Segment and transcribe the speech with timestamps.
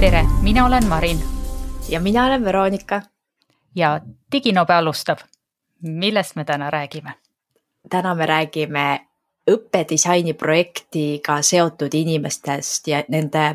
[0.00, 1.18] tere, mina olen Marin.
[1.88, 3.02] ja mina olen Veronika.
[3.74, 4.00] ja
[4.32, 5.18] Diginobe alustab.
[5.82, 7.12] millest me täna räägime?
[7.90, 9.06] täna me räägime
[9.50, 13.54] õppedisaini projektiga seotud inimestest ja nende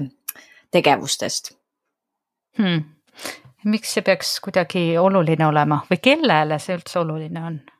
[0.72, 1.58] tegevustest
[2.58, 2.84] hmm..
[3.64, 7.75] miks see peaks kuidagi oluline olema või kellele see üldse oluline on?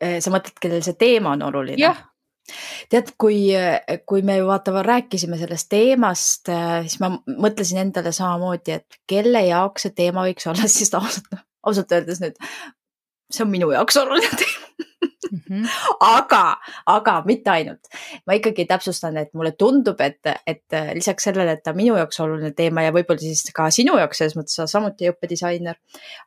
[0.00, 1.92] Sa mõtled, kellel see teema on oluline?
[2.90, 3.52] tead, kui,
[4.10, 9.86] kui me ju vaata rääkisime sellest teemast, siis ma mõtlesin endale samamoodi, et kelle jaoks
[9.86, 11.30] see teema võiks olla, siis ausalt,
[11.62, 12.40] ausalt öeldes nüüd,
[13.30, 15.40] see on minu jaoks oluline teema mm.
[15.48, 15.68] -hmm.
[16.00, 17.90] aga, aga mitte ainult.
[18.26, 22.52] ma ikkagi täpsustan, et mulle tundub, et, et lisaks sellele, et ta minu jaoks oluline
[22.56, 25.78] teema ja võib-olla siis ka sinu jaoks selles mõttes, sa samuti õppedisainer.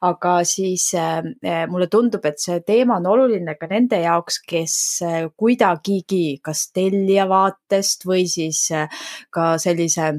[0.01, 1.21] aga siis äh,
[1.69, 7.27] mulle tundub, et see teema on oluline ka nende jaoks, kes äh, kuidagigi kas tellija
[7.29, 8.89] vaatest või siis äh,
[9.29, 10.13] ka sellise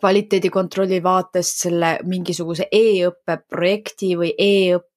[0.00, 4.93] kvaliteedikontrolli vaatest selle mingisuguse e-õppe projekti või e-õppe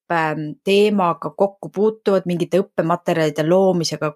[0.64, 4.14] teemaga kokku puutuvad, mingite õppematerjalide loomisega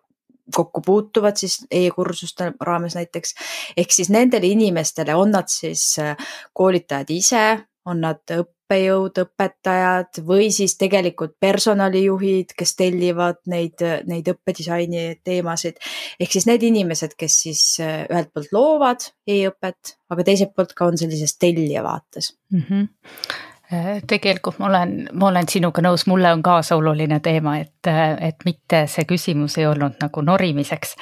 [0.56, 3.36] kokku puutuvad siis e-kursuste raames näiteks.
[3.78, 6.17] ehk siis nendele inimestele, on nad siis äh,
[6.53, 7.45] koolitajad ise,
[7.86, 15.80] on nad õppejõud, õpetajad või siis tegelikult personalijuhid, kes tellivad neid, neid õppedisaini teemasid.
[16.20, 20.92] ehk siis need inimesed, kes siis äh, ühelt poolt loovad e-õpet, aga teiselt poolt ka
[20.92, 22.67] on sellises tellija vaates mm.
[22.67, 23.48] -hmm
[24.08, 27.88] tegelikult ma olen, ma olen sinuga nõus, mulle on kaasa oluline teema, et,
[28.19, 30.95] et mitte see küsimus ei olnud nagu norimiseks.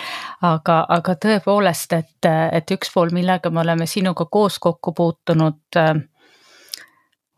[0.45, 5.93] aga, aga tõepoolest, et, et üks pool, millega me oleme sinuga koos kokku puutunud äh,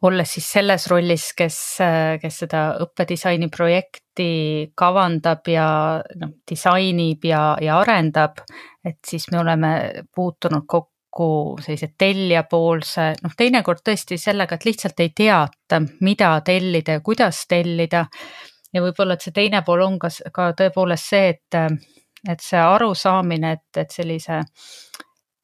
[0.01, 1.57] olles siis selles rollis, kes,
[2.21, 4.31] kes seda õppedisaini projekti
[4.77, 5.67] kavandab ja
[6.21, 8.41] noh, disainib ja, ja arendab,
[8.85, 9.73] et siis me oleme
[10.15, 16.91] puutunud kokku kokku sellise tellijapoolse, noh teinekord tõesti sellega, et lihtsalt ei teata, mida tellida
[16.97, 18.05] ja kuidas tellida.
[18.73, 21.81] ja võib-olla, et see teine pool on ka, ka tõepoolest see, et,
[22.29, 24.39] et see arusaamine, et, et sellise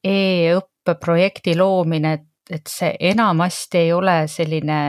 [0.03, 4.79] e-õppeprojekti loomine, et, et see enamasti ei ole selline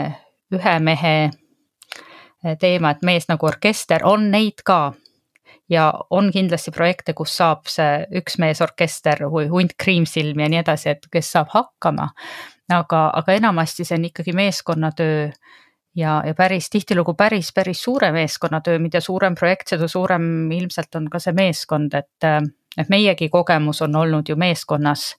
[0.54, 1.30] ühe mehe
[2.60, 4.92] teema, et mees nagu orkester, on neid ka
[5.68, 11.08] ja on kindlasti projekte, kus saab see üksmeesorkester või hunt kriimsilmi ja nii edasi, et
[11.12, 12.10] kes saab hakkama.
[12.72, 15.28] aga, aga enamasti see on ikkagi meeskonnatöö
[15.96, 21.08] ja, ja päris tihtilugu päris, päris suure meeskonnatöö, mida suurem projekt, seda suurem ilmselt on
[21.10, 22.28] ka see meeskond, et,
[22.76, 25.16] et meiegi kogemus on olnud ju meeskonnas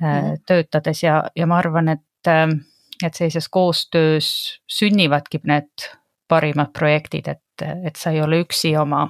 [0.00, 0.42] mm.
[0.46, 2.32] töötades ja, ja ma arvan, et,
[3.04, 4.30] et sellises koostöös
[4.66, 5.88] sünnivadki need
[6.28, 9.06] parimad projektid, et, et sa ei ole üksi oma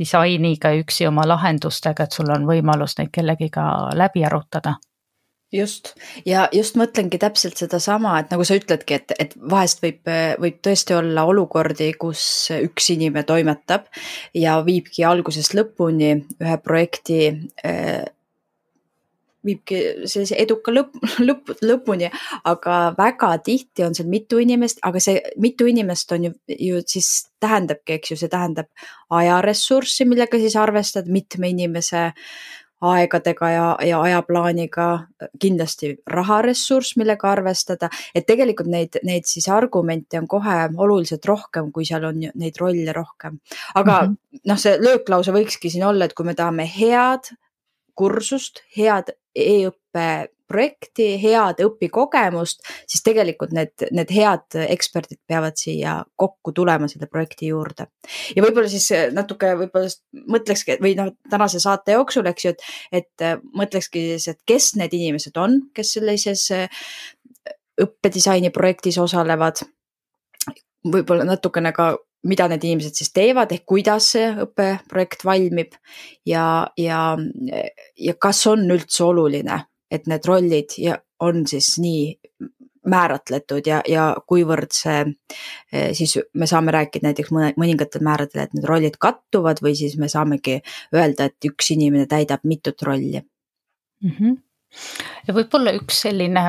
[0.00, 3.64] disainiga üksi oma lahendustega, et sul on võimalus neid kellegiga
[3.96, 4.78] läbi arutada.
[5.52, 5.96] Just.
[6.22, 10.06] Ja just mõtlengi täpselt sedasama, et nagu sa ütledki, et, et vahest võib,
[10.38, 12.22] võib tõesti olla olukordi, kus
[12.54, 13.88] üks inimene toimetab
[14.38, 17.32] ja viibki algusest lõpuni ühe projekti
[19.46, 20.96] viibki sellise eduka lõpp,
[21.28, 22.10] lõpp, lõpuni,
[22.44, 27.10] aga väga tihti on seal mitu inimest, aga see mitu inimest on ju, ju siis
[27.40, 28.70] tähendabki, eks ju, see tähendab
[29.16, 32.10] ajaressurssi, millega siis arvestada mitme inimese
[32.80, 34.86] aegadega ja, ja ajaplaaniga,
[35.40, 41.84] kindlasti raharessurss, millega arvestada, et tegelikult neid, neid siis argumente on kohe oluliselt rohkem, kui
[41.88, 43.38] seal on neid rolle rohkem.
[43.74, 44.40] aga mm -hmm.
[44.46, 47.32] noh, see lööklause võikski siin olla, et kui me tahame head
[47.94, 50.10] kursust, head e-õppe
[50.50, 57.52] projekti, head õpikogemust, siis tegelikult need, need head eksperdid peavad siia kokku tulema selle projekti
[57.52, 57.86] juurde.
[58.34, 59.92] ja võib-olla siis natuke võib-olla
[60.34, 62.66] mõtlekski või noh, tänase saate jooksul, eks ju, et,
[63.02, 66.48] et mõtlekski siis, et kes need inimesed on, kes sellises
[67.80, 69.62] õppedisaini projektis osalevad.
[70.90, 71.92] võib-olla natukene ka
[72.28, 75.76] mida need inimesed siis teevad ehk kuidas see õppeprojekt valmib
[76.28, 76.44] ja,
[76.76, 77.00] ja,
[77.96, 82.04] ja kas on üldse oluline, et need rollid ja on siis nii
[82.90, 85.00] määratletud ja, ja kuivõrd see
[85.72, 89.98] eh, siis me saame rääkida näiteks mõne, mõningatel määradel, et need rollid kattuvad või siis
[90.00, 90.60] me saamegi
[90.96, 94.14] öelda, et üks inimene täidab mitut rolli mm.
[94.16, 94.38] -hmm.
[95.28, 96.46] ja võib-olla üks selline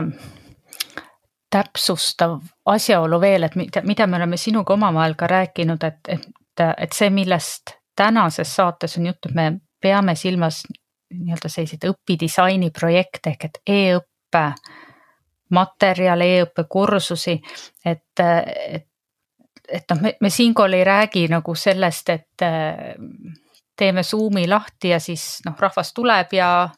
[1.51, 6.94] täpsustav asjaolu veel, et mida, mida me oleme sinuga omavahel ka rääkinud, et, et, et
[6.95, 9.51] see, millest tänases saates on juttu, me
[9.81, 10.63] peame silmas
[11.12, 14.45] nii-öelda selliseid õpidisaini projekte ehk et e-õppe
[15.51, 17.36] materjale e, e-õppe kursusi,
[17.86, 18.88] et, et,
[19.68, 22.45] et noh, me, me siinkohal ei räägi nagu sellest, et
[23.81, 26.69] teeme Zoomi lahti ja siis noh, rahvas tuleb ja,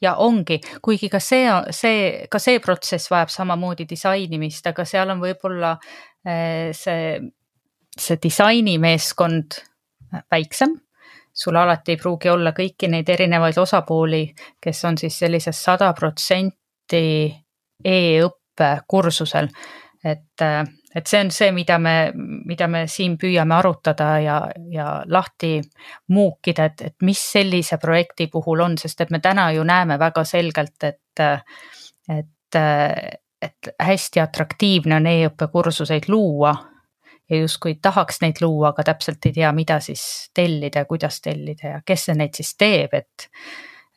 [0.00, 5.20] ja ongi, kuigi ka see, see, ka see protsess vajab samamoodi disainimist, aga seal on
[5.22, 5.74] võib-olla
[6.24, 7.18] eh, see,
[7.98, 9.60] see disainimeeskond
[10.30, 10.78] väiksem
[11.32, 14.24] sul alati ei pruugi olla kõiki neid erinevaid osapooli,
[14.60, 17.04] kes on siis sellises sada protsenti
[17.84, 19.48] e-õppe kursusel.
[20.04, 20.42] et,
[20.94, 24.38] et see on see, mida me, mida me siin püüame arutada ja,
[24.72, 25.60] ja lahti
[26.10, 30.24] muukida, et, et mis sellise projekti puhul on, sest et me täna ju näeme väga
[30.26, 31.22] selgelt, et,
[32.16, 32.58] et,
[33.42, 36.56] et hästi atraktiivne on e-õppe kursuseid luua
[37.30, 40.02] ja justkui tahaks neid luua, aga täpselt ei tea, mida siis
[40.34, 43.30] tellida ja kuidas tellida ja kes neid siis teeb, et,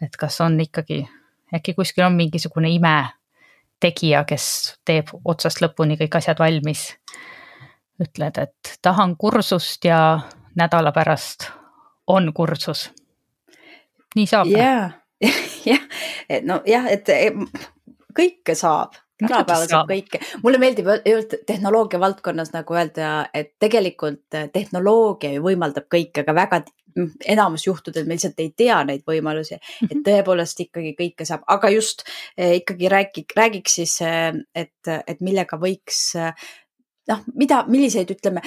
[0.02, 1.02] et kas on ikkagi,
[1.56, 2.70] äkki kuskil on mingisugune
[3.84, 6.94] imetegija, kes teeb otsast lõpuni kõik asjad valmis.
[8.02, 10.20] ütled, et tahan kursust ja
[10.56, 11.52] nädala pärast
[12.08, 12.92] on kursus.
[14.16, 14.48] nii saab.
[14.48, 14.92] ja,
[15.66, 15.80] jah,
[16.30, 17.08] et nojah, et
[18.14, 20.88] kõike saab tänapäeval saab kõike, mulle meeldib
[21.48, 26.64] tehnoloogia valdkonnas nagu öelda, et tegelikult eh, tehnoloogia ju võimaldab kõike, aga väga
[27.26, 30.04] enamus juhtudel me lihtsalt ei tea neid võimalusi, et mhm.
[30.08, 32.06] tõepoolest ikkagi kõike saab, aga just
[32.38, 36.06] eh, ikkagi räägi, räägiks siis, eh, et, et millega võiks
[37.10, 38.44] noh, mida, milliseid, ütleme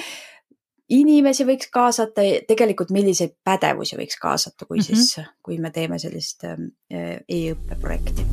[0.93, 4.95] inimesi võiks kaasata, tegelikult milliseid pädevusi võiks kaasata, kui mm -hmm.
[4.95, 8.23] siis, kui me teeme sellist e-õppe projekti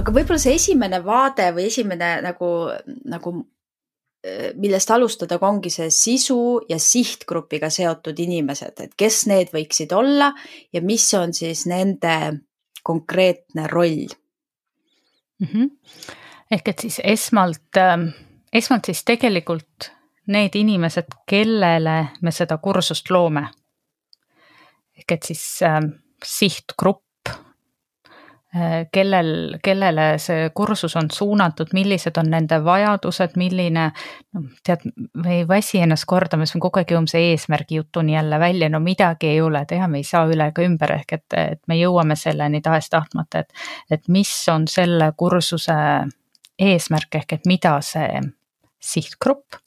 [0.00, 2.50] aga võib-olla see esimene vaade või esimene nagu,
[3.10, 3.34] nagu
[4.60, 10.32] millest alustada, ongi see sisu ja sihtgrupiga seotud inimesed, et kes need võiksid olla
[10.72, 12.16] ja mis on siis nende
[12.84, 14.10] konkreetne roll
[15.40, 15.46] mm?
[15.46, 15.70] -hmm.
[16.50, 18.10] ehk et siis esmalt, ähm,
[18.52, 19.90] esmalt siis tegelikult
[20.26, 23.48] need inimesed, kellele me seda kursust loome.
[24.98, 25.80] ehk et siis äh,
[26.24, 27.09] sihtgrupp Äh,
[28.92, 33.84] kellel, kellele see kursus on suunatud, millised on nende vajadused, milline,
[34.34, 34.82] noh, tead,
[35.14, 38.68] me ei väsi ennast kordama, siis me kogu aeg jõuame see eesmärgi jutuni jälle välja,
[38.72, 41.78] no midagi ei ole teha, me ei saa üle ega ümber, ehk et, et me
[41.78, 45.78] jõuame selleni tahes-tahtmata, et, et mis on selle kursuse
[46.58, 48.20] eesmärk, ehk et mida see
[48.82, 49.60] sihtgrupp,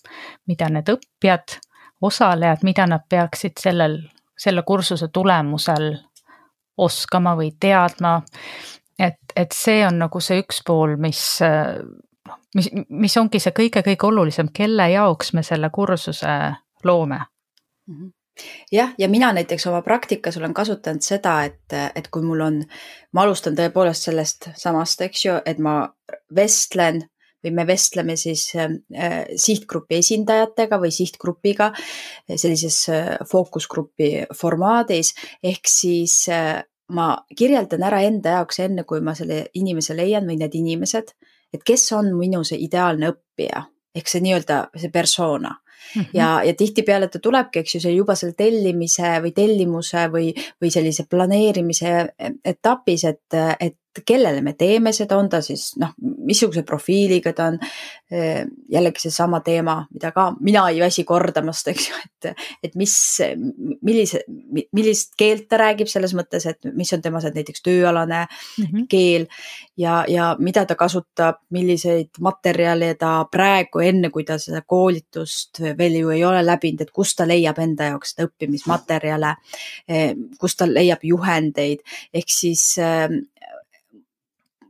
[0.50, 1.60] mida need õppijad,
[2.04, 4.02] osalejad, mida nad peaksid sellel,
[4.36, 5.94] selle kursuse tulemusel
[6.78, 8.22] oskama või teadma.
[9.00, 11.22] et, et see on nagu see üks pool, mis,
[12.56, 16.36] mis, mis ongi see kõige-kõige olulisem, kelle jaoks me selle kursuse
[16.84, 17.20] loome
[17.88, 17.96] mm.
[17.96, 18.12] -hmm
[18.72, 22.64] jah, ja mina näiteks oma praktikas olen kasutanud seda, et, et kui mul on,
[23.14, 25.76] ma alustan tõepoolest sellest samast, eks ju, et ma
[26.36, 27.04] vestlen
[27.44, 31.72] või me vestleme siis äh, sihtgrupi esindajatega või sihtgrupiga
[32.30, 35.14] sellises äh, fookusgrupi formaadis,
[35.44, 36.62] ehk siis äh,
[36.94, 41.14] ma kirjeldan ära enda jaoks, enne kui ma selle inimese leian või need inimesed,
[41.54, 43.68] et kes on minu see ideaalne õppija.
[43.94, 45.52] Ehk see nii-öelda see persona.
[45.96, 46.10] Mm -hmm.
[46.14, 50.32] ja, ja tihtipeale ta tulebki, eks ju, see juba selle tellimise või tellimuse või,
[50.62, 51.92] või sellise planeerimise
[52.46, 57.60] etapis, et, et kellele me teeme seda, on ta siis noh, missuguse profiiliga ta on.
[58.70, 62.94] jällegi seesama teema, mida ka mina ei väsi kordamast, eks ju, et, et mis,
[63.82, 64.20] millise,
[64.70, 68.86] millist keelt ta räägib selles mõttes, et mis on tema see näiteks tööalane mm -hmm.
[68.90, 69.26] keel
[69.78, 75.98] ja, ja mida ta kasutab, milliseid materjale ta praegu, enne kui ta seda koolitust veel
[76.00, 79.36] ju ei ole läbinud, et kust ta leiab enda jaoks seda õppimismaterjale,
[80.40, 81.82] kust ta leiab juhendeid,
[82.14, 82.76] ehk siis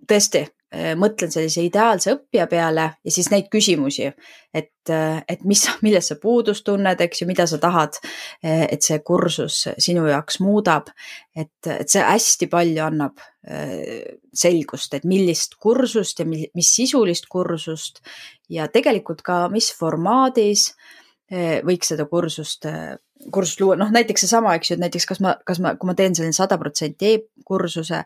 [0.09, 4.09] tõesti äh, mõtlen sellise ideaalse õppija peale ja siis neid küsimusi,
[4.53, 7.99] et, äh, et mis, millest sa puudust tunned, eks ju, mida sa tahad,
[8.45, 10.91] äh, et see kursus sinu jaoks muudab.
[11.35, 13.21] et, et see hästi palju annab
[14.31, 17.99] selgust, et millist kursust ja mis, mis sisulist kursust
[18.47, 20.69] ja tegelikult ka, mis formaadis
[21.67, 22.69] võiks seda kursust
[23.31, 25.95] kursust luua, noh näiteks seesama, eks ju, et näiteks kas ma, kas ma, kui ma
[25.97, 27.99] teen selline sada protsenti e-kursuse,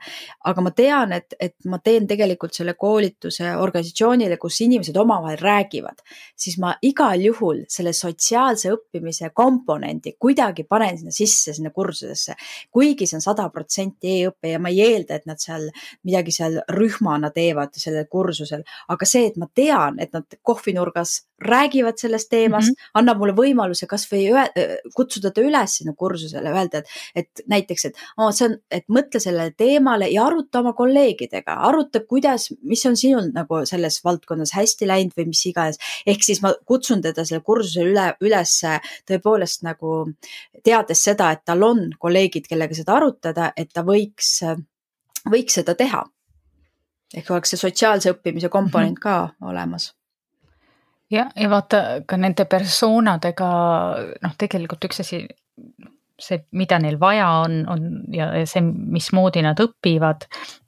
[0.49, 6.03] aga ma tean, et, et ma teen tegelikult selle koolituse organisatsioonile, kus inimesed omavahel räägivad,
[6.37, 12.35] siis ma igal juhul selle sotsiaalse õppimise komponendi kuidagi panen sinna sisse, sinna kursusesse.
[12.71, 15.69] kuigi see on sada protsenti e-õpe ja ma ei eelda, et nad seal
[16.07, 21.97] midagi seal rühmana teevad sellel kursusel, aga see, et ma tean, et nad kohvinurgas räägivad
[21.97, 22.91] sellest teemast mm, -hmm.
[22.93, 24.25] annab mulle võimaluse kasvõi
[25.07, 29.21] kutsuda ta üles sinna kursusele, öelda, et, et näiteks, et oh, see on, et mõtle
[29.23, 34.89] sellele teemale ja aruta oma kolleegidega, aruta, kuidas, mis on sinul nagu selles valdkonnas hästi
[34.89, 35.79] läinud või mis iganes.
[36.05, 38.57] ehk siis ma kutsun teda selle kursusele üle, üles
[39.07, 40.03] tõepoolest nagu
[40.63, 44.41] teades seda, et tal on kolleegid, kellega seda arutada, et ta võiks,
[45.31, 46.03] võiks seda teha.
[47.15, 49.03] ehk oleks see sotsiaalse õppimise komponent mhm.
[49.03, 49.93] ka olemas
[51.11, 53.49] ja, ja vaata ka nende persoonadega,
[54.23, 55.23] noh, tegelikult üks asi,
[56.19, 60.27] see, mida neil vaja on, on ja, ja see, mismoodi nad õpivad,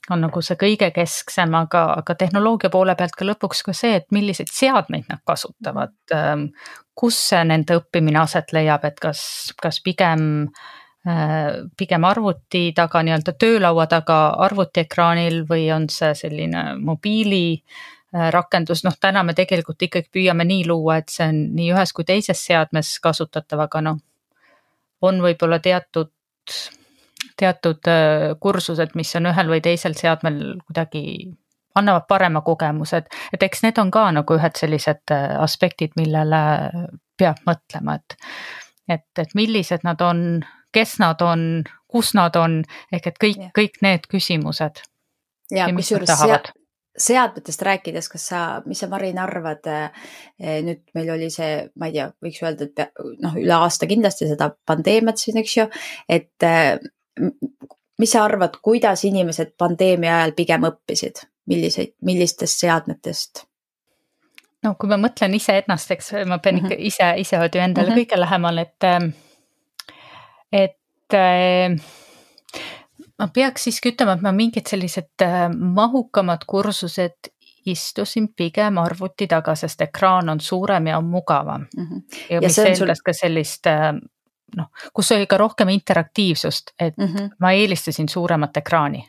[0.09, 4.09] on nagu see kõige kesksem, aga, aga tehnoloogia poole pealt ka lõpuks ka see, et
[4.15, 5.93] milliseid seadmeid nad kasutavad.
[6.15, 6.49] Ähm,
[6.97, 9.21] kus see nende õppimine aset leiab, et kas,
[9.61, 10.23] kas pigem
[11.07, 14.17] äh, pigem arvuti taga, nii-öelda töölaua taga
[14.49, 20.63] arvutiekraanil või on see selline mobiili Äh, rakendus, noh täna me tegelikult ikkagi püüame nii
[20.67, 23.99] luua, et see on nii ühes kui teises seadmes kasutatav, aga noh,
[25.05, 26.11] on võib-olla teatud,
[27.37, 31.03] teatud äh, kursused, mis on ühel või teisel seadmel kuidagi
[31.77, 36.41] annavad parema kogemuse, et, et eks need on ka nagu ühed sellised äh, aspektid, millele
[37.19, 38.17] peab mõtlema, et
[38.89, 40.41] et, et millised nad on,
[40.73, 44.81] kes nad on, kus nad on, ehk et kõik, kõik need küsimused.
[45.51, 46.39] ja, ja kusjuures sea,
[46.97, 51.95] seadmetest rääkides, kas sa, mis sa, Marin, arvad, eh, nüüd meil oli see, ma ei
[51.95, 55.67] tea, võiks öelda, et noh, üle aasta kindlasti seda pandeemiat siin, eks ju,
[56.09, 56.79] et eh,
[57.99, 63.45] mis sa arvad, kuidas inimesed pandeemia ajal pigem õppisid, milliseid, millistest seadmetest?
[64.65, 66.87] no kui ma mõtlen iseennast, eks ma pean ikka mm -hmm.
[66.87, 67.99] ise, ise ju endale mm -hmm.
[67.99, 68.83] kõige lähemal, et,
[70.51, 71.15] et
[73.19, 77.33] ma peaks siiski ütlema, et ma mingid sellised äh, mahukamad kursused
[77.69, 81.85] istusin pigem arvuti taga, sest ekraan on suurem ja on mugavam mm.
[81.85, 82.01] -hmm.
[82.29, 83.05] ja, ja mis eeldas sul...
[83.05, 83.93] ka sellist äh,
[84.57, 87.29] noh, kus oli ka rohkem interaktiivsust, et mm -hmm.
[87.39, 89.07] ma eelistasin suuremat ekraani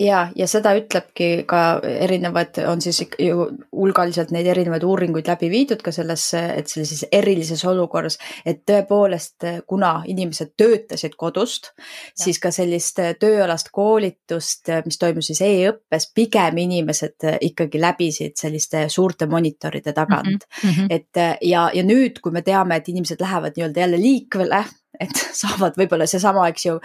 [0.00, 5.82] ja, ja seda ütlebki ka erinevad, on siis ju hulgaliselt neid erinevaid uuringuid läbi viidud
[5.84, 11.72] ka sellesse, et sellises erilises olukorras, et tõepoolest, kuna inimesed töötasid kodust,
[12.18, 19.28] siis ka sellist tööalast koolitust, mis toimus siis e-õppes, pigem inimesed ikkagi läbisid selliste suurte
[19.30, 20.70] monitoride tagant mm.
[20.70, 20.86] -hmm.
[20.90, 24.64] et ja, ja nüüd, kui me teame, et inimesed lähevad nii-öelda jälle liikvele,
[25.00, 26.78] et saavad võib-olla seesama, eks ju,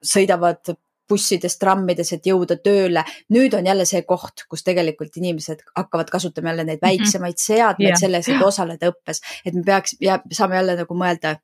[0.00, 0.74] sõidavad
[1.10, 3.04] bussides, trammides, et jõuda tööle.
[3.34, 6.86] nüüd on jälle see koht, kus tegelikult inimesed hakkavad kasutama jälle neid mhm.
[6.88, 8.00] väiksemaid seadmeid yeah.
[8.00, 9.22] selleks, et osaleda õppes.
[9.44, 9.96] et me peaks,
[10.32, 11.36] saame jälle nagu mõelda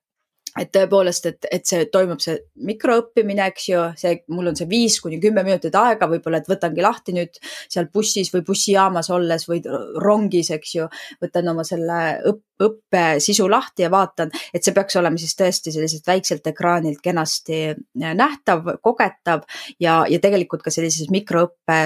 [0.61, 2.37] et tõepoolest, et, et see toimub see
[2.69, 6.85] mikroõppimine, eks ju, see, mul on see viis kuni kümme minutit aega, võib-olla, et võtangi
[6.85, 9.63] lahti nüüd seal bussis või bussijaamas olles või
[10.03, 10.89] rongis, eks ju.
[11.23, 15.75] võtan oma selle õpp, õppe sisu lahti ja vaatan, et see peaks olema siis tõesti
[15.75, 19.45] selliselt väikselt ekraanilt kenasti nähtav, kogetav
[19.83, 21.81] ja, ja tegelikult ka sellises mikroõppe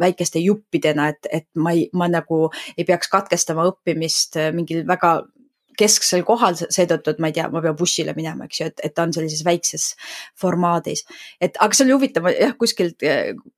[0.00, 5.20] väikeste juppidena, et, et ma ei, ma nagu ei peaks katkestama õppimist mingil väga
[5.78, 8.94] kesksel kohal seetõttu, et ma ei tea, ma pean bussile minema, eks ju, et, et
[8.94, 9.90] ta on sellises väikses
[10.40, 11.04] formaadis.
[11.40, 13.04] et aga see oli huvitav, jah, kuskilt,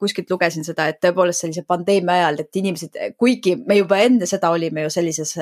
[0.02, 4.50] kuskilt lugesin seda, et tõepoolest sellise pandeemia ajal, et inimesed, kuigi me juba enne seda
[4.54, 5.37] olime ju sellises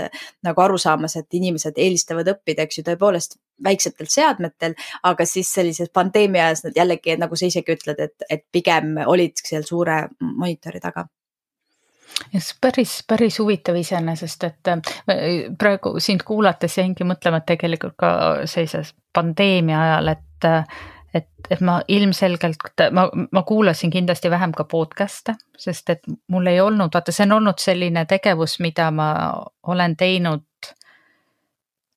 [0.45, 4.75] nagu arusaamas, et inimesed eelistavad õppida, eks ju, tõepoolest väiksetel seadmetel,
[5.07, 9.39] aga siis sellises pandeemia ajas nad jällegi, nagu sa isegi ütled, et, et pigem olid
[9.45, 11.07] seal suure monitori taga
[12.35, 14.81] just päris, päris huvitav iseenesest, et äh,
[15.59, 18.11] praegu sind kuulates jäingi mõtlema, et tegelikult ka
[18.51, 20.51] sellises pandeemia ajal, et
[21.15, 26.59] et, et ma ilmselgelt, ma, ma kuulasin kindlasti vähem ka podcast'e, sest et mul ei
[26.61, 29.09] olnud, vaata, see on olnud selline tegevus, mida ma
[29.71, 30.43] olen teinud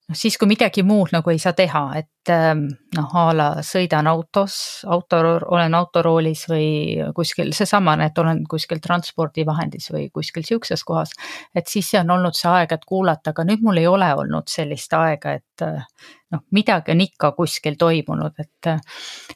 [0.07, 4.07] noh, siis kui midagi muud nagu ei saa teha, et ähm, noh, a la sõidan
[4.09, 5.19] autos, auto,
[5.51, 6.69] olen autoroolis või
[7.15, 11.13] kuskil seesama, et olen kuskil transpordivahendis või kuskil sihukeses kohas.
[11.55, 14.47] et siis see on olnud see aeg, et kuulata, aga nüüd mul ei ole olnud
[14.51, 15.83] sellist aega, et äh,
[16.31, 18.73] noh, midagi on ikka kuskil toimunud, et,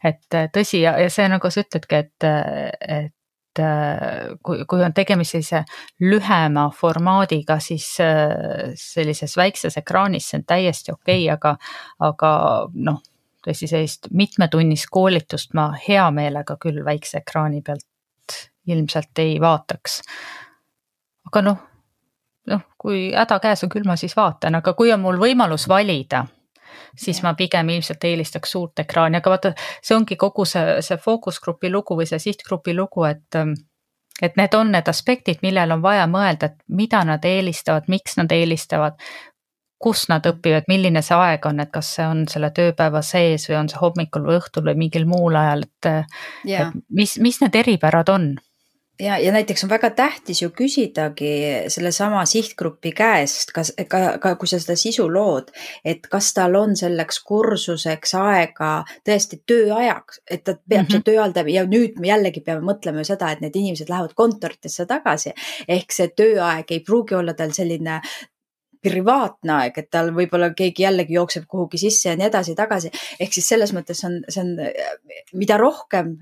[0.03, 2.29] et tõsi ja, ja see nagu sa ütledki, et,
[2.81, 3.15] et
[3.59, 5.65] Äh, kui, kui on tegemist sellise
[5.99, 11.57] lühema formaadiga, siis äh, sellises väikses ekraanis see on täiesti okei okay,, aga,
[12.07, 12.29] aga
[12.87, 13.01] noh,
[13.43, 18.37] tõesti sellist mitmetunnist koolitust ma hea meelega küll väikse ekraani pealt
[18.71, 19.99] ilmselt ei vaataks.
[21.27, 21.59] aga noh,
[22.47, 26.23] noh, kui häda käes on, küll ma siis vaatan, aga kui on mul võimalus valida
[26.97, 31.71] siis ma pigem ilmselt eelistaks suurt ekraani, aga vaata, see ongi kogu see, see fookusgrupi
[31.71, 33.53] lugu või see sihtgrupi lugu, et ähm,
[34.21, 38.31] et need on need aspektid, millel on vaja mõelda, et mida nad eelistavad, miks nad
[38.31, 38.99] eelistavad.
[39.81, 43.55] kus nad õpivad, milline see aeg on, et kas see on selle tööpäeva sees või
[43.63, 45.89] on see hommikul või õhtul või mingil muul ajal, et,
[46.45, 48.27] et mis, mis need eripärad on?
[48.99, 51.31] Ja, ja näiteks on väga tähtis ju küsidagi
[51.67, 55.51] sellesama sihtgrupi käest, kas ka, ka kui sa seda sisu lood,
[55.85, 58.71] et kas tal on selleks kursuseks aega
[59.07, 60.91] tõesti tööajaks, et ta peab mm -hmm.
[60.91, 64.85] seda töö all ja nüüd me jällegi peame mõtlema seda, et need inimesed lähevad kontoritesse
[64.85, 65.33] tagasi.
[65.67, 68.01] ehk see tööaeg ei pruugi olla tal selline
[68.81, 72.91] privaatne aeg, et tal võib-olla keegi jällegi jookseb kuhugi sisse ja nii edasi-tagasi.
[73.19, 74.57] ehk siis selles mõttes on, see on,
[75.33, 76.17] mida rohkem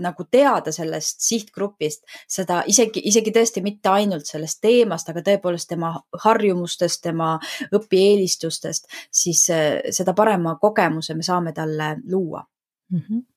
[0.00, 5.92] nagu teada sellest sihtgrupist, seda isegi, isegi tõesti mitte ainult sellest teemast, aga tõepoolest tema
[6.24, 7.34] harjumustest, tema
[7.74, 12.44] õpieelistustest, siis äh, seda parema kogemuse me saame talle luua
[12.90, 12.98] mm.
[12.98, 13.33] -hmm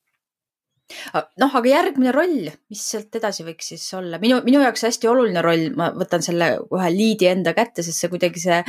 [1.41, 5.43] noh, aga järgmine roll, mis sealt edasi võiks siis olla, minu, minu jaoks hästi oluline
[5.43, 8.61] roll, ma võtan selle kohe liidi enda kätte, sest see kuidagi see,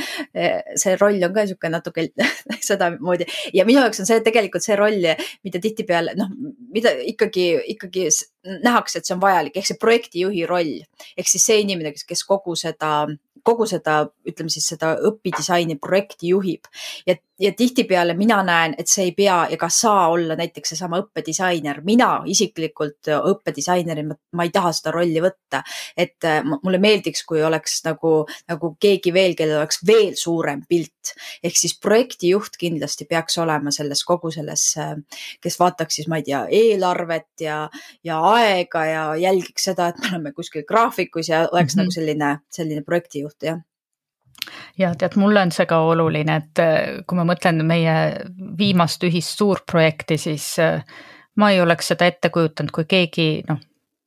[0.79, 2.07] see roll on ka niisugune natuke
[2.69, 3.29] sedamoodi.
[3.55, 5.07] Ja minu jaoks on see tegelikult see roll,
[5.47, 6.33] mida tihtipeale noh,
[6.75, 8.09] mida ikkagi, ikkagi
[8.65, 10.75] nähakse, et see on vajalik, ehk see projektijuhi roll.
[11.15, 13.07] Ehk siis see inimene, kes, kes kogu seda
[13.45, 16.67] kogu seda, ütleme siis seda õpidisaini projekti juhib.
[17.07, 21.81] Ja, ja tihtipeale mina näen, et see ei pea ega saa olla näiteks seesama õppedisainer.
[21.85, 25.61] mina isiklikult õppedisainerina, ma ei taha seda rolli võtta,
[25.97, 31.13] et äh, mulle meeldiks, kui oleks nagu, nagu keegi veel, kellel oleks veel suurem pilt.
[31.43, 34.95] ehk siis projektijuht kindlasti peaks olema selles kogu selles, äh,
[35.41, 37.61] kes vaataks siis, ma ei tea, eelarvet ja,
[38.03, 41.83] ja aega ja jälgiks seda, et me oleme kuskil graafikus ja oleks mm -hmm.
[41.83, 43.59] nagu selline, selline projektijuht juht, jah
[44.77, 47.95] ja tead, mulle on see ka oluline, et äh, kui ma mõtlen meie
[48.57, 50.83] viimast ühist suurprojekti, siis äh,
[51.39, 53.59] ma ei oleks seda ette kujutanud, kui keegi noh,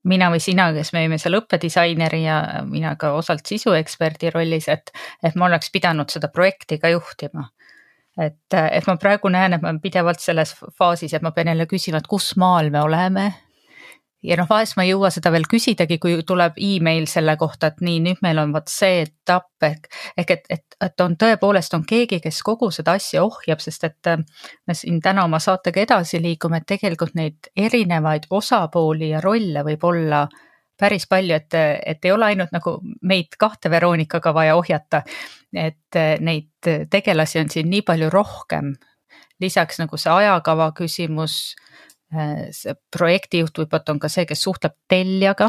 [0.08, 4.90] mina või sina, kes me olime seal õppedisaineri ja mina ka osalt sisueksperdi rollis, et,
[5.22, 7.48] et ma oleks pidanud seda projekti ka juhtima.
[8.18, 11.66] et, et ma praegu näen, et ma olen pidevalt selles faasis, et ma pean jälle
[11.66, 13.32] küsima, et kus maal me oleme,
[14.22, 17.82] ja noh, vahest ma ei jõua seda veel küsidagi, kui tuleb email selle kohta, et
[17.84, 19.88] nii, nüüd meil on vot see etapp ehk,
[20.18, 24.12] ehk et, et, et on tõepoolest on keegi, kes kogu seda asja ohjab, sest et
[24.12, 24.22] äh,
[24.66, 29.90] me siin täna oma saatega edasi liigume, et tegelikult neid erinevaid osapooli ja rolle võib
[29.90, 30.24] olla
[30.78, 35.02] päris palju, et, et ei ole ainult nagu meid kahte Veronikaga vaja ohjata.
[35.52, 38.74] et äh, neid tegelasi on siin nii palju rohkem.
[39.40, 41.56] lisaks nagu see ajakava küsimus
[42.52, 45.48] see projektijuht võib-olla on ka see, kes suhtleb tellijaga.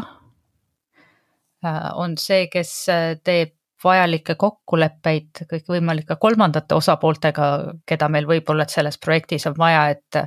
[1.64, 7.48] Äh, on see, kes äh, teeb vajalikke kokkuleppeid kõikvõimalike kolmandate osapooltega,
[7.86, 10.20] keda meil võib-olla selles projektis on vaja, et.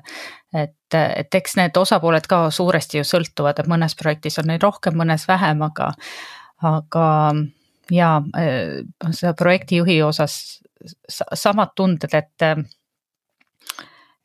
[0.53, 4.95] et, et eks need osapooled ka suuresti ju sõltuvad, et mõnes projektis on neid rohkem,
[4.95, 5.89] mõnes vähem, aga,
[6.69, 7.07] aga
[7.91, 8.11] ja
[9.11, 10.61] seda projektijuhi osas
[11.09, 12.45] samad tunded, et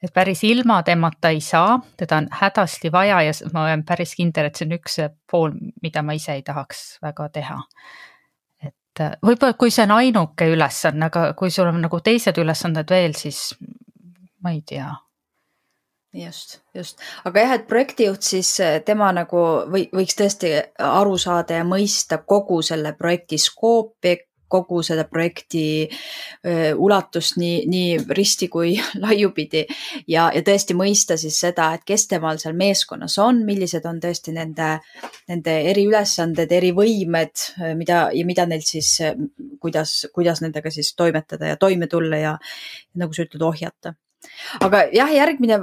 [0.03, 4.49] et päris ilma temata ei saa, teda on hädasti vaja ja ma olen päris kindel,
[4.49, 4.99] et see on üks
[5.31, 7.61] pool, mida ma ise ei tahaks väga teha.
[8.63, 12.91] et äh, võib-olla, kui see on ainuke ülesanne, aga kui sul on nagu teised ülesanded
[12.91, 13.55] veel, siis
[14.43, 14.91] ma ei tea.
[16.13, 19.39] Just, just, aga jah, et projektijuht siis äh, tema nagu
[19.73, 20.51] või võiks tõesti
[20.85, 24.19] aru saada ja mõista kogu selle projekti skoopi,
[24.53, 25.65] kogu seda projekti
[26.77, 29.65] ulatust nii, nii risti kui laiupidi
[30.11, 34.35] ja, ja tõesti mõista siis seda, et kes temal seal meeskonnas on, millised on tõesti
[34.37, 34.75] nende,
[35.31, 37.47] nende eriülesanded, erivõimed,
[37.79, 38.95] mida ja mida neil siis,
[39.63, 42.37] kuidas, kuidas nendega siis toimetada ja toime tulla ja
[42.99, 43.95] nagu sa ütled, ohjata.
[44.61, 45.59] aga jah, järgmine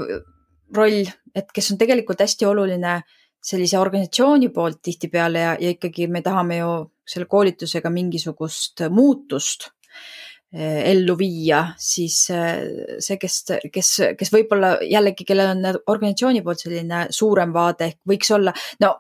[0.76, 3.00] roll, et kes on tegelikult hästi oluline
[3.40, 6.72] sellise organisatsiooni poolt tihtipeale ja, ja ikkagi me tahame ju
[7.10, 9.68] selle koolitusega mingisugust muutust
[10.54, 13.42] eh, ellu viia, siis eh, see, kes,
[13.74, 18.96] kes, kes võib-olla jällegi, kellel on organisatsiooni poolt selline suurem vaade ehk võiks olla, no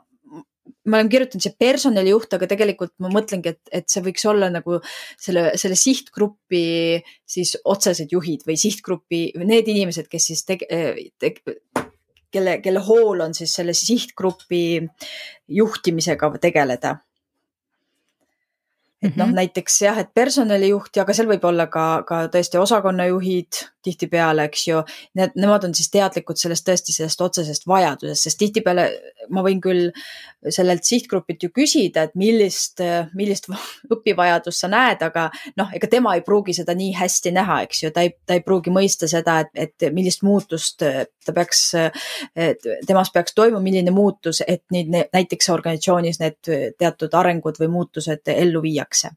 [0.89, 4.79] ma olen kirjutanud siia personalijuht, aga tegelikult ma mõtlengi, et, et see võiks olla nagu
[5.19, 6.63] selle, selle sihtgrupi
[7.29, 10.65] siis otsesed juhid või sihtgrupi, need inimesed, kes siis tege,
[11.21, 11.33] te,
[12.33, 14.63] kelle, kelle hool on siis selle sihtgrupi
[15.59, 16.97] juhtimisega tegeleda
[19.01, 19.35] et noh, mhm.
[19.39, 24.65] näiteks jah, et personalijuht ja ka seal võib olla ka, ka tõesti osakonnajuhid tihtipeale, eks
[24.67, 24.81] ju.
[25.17, 28.87] Need, nemad on siis teadlikud sellest tõesti sellest otsesest vajadusest, sest tihtipeale
[29.33, 29.89] ma võin küll
[30.49, 32.81] sellelt sihtgrupilt ju küsida, et millist,
[33.17, 33.49] millist
[33.91, 35.27] õpivajadust sa näed, aga
[35.59, 38.43] noh, ega tema ei pruugi seda nii hästi näha, eks ju, ta ei, ta ei
[38.45, 41.63] pruugi mõista seda, et, et millist muutust ta peaks,
[42.87, 48.63] temas peaks toimuma, milline muutus, et neid näiteks organisatsioonis need teatud arengud või muutused ellu
[48.63, 49.13] viiakse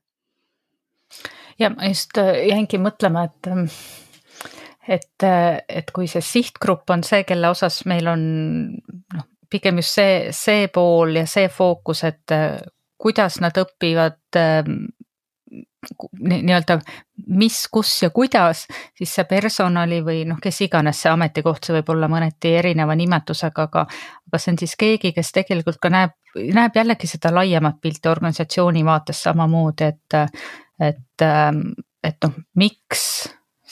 [1.59, 3.51] ja ma just äh, jäingi mõtlema, et
[4.89, 5.27] et,
[5.69, 8.25] et kui see sihtgrupp on see, kelle osas meil on
[8.73, 12.35] noh, pigem just see, see pool ja see fookus, et
[13.03, 14.39] kuidas nad õpivad
[16.23, 16.79] nii-öelda
[17.27, 18.67] mis, kus ja kuidas,
[18.99, 23.67] siis see personali või noh, kes iganes see ametikoht, see võib olla mõneti erineva nimetusega,
[23.69, 23.85] aga
[24.31, 26.15] aga see on siis keegi, kes tegelikult ka näeb,
[26.55, 30.19] näeb jällegi seda laiemat pilti organisatsiooni vaates samamoodi, et
[30.83, 31.27] et,
[32.03, 33.05] et noh, miks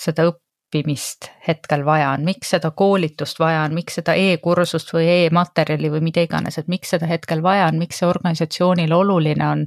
[0.05, 0.29] seda
[0.70, 6.00] õppimist hetkel vaja on, miks seda koolitust vaja on, miks seda e-kursust või e-materjali või
[6.00, 9.64] mida iganes, et miks seda hetkel vaja on, miks see organisatsioonile oluline on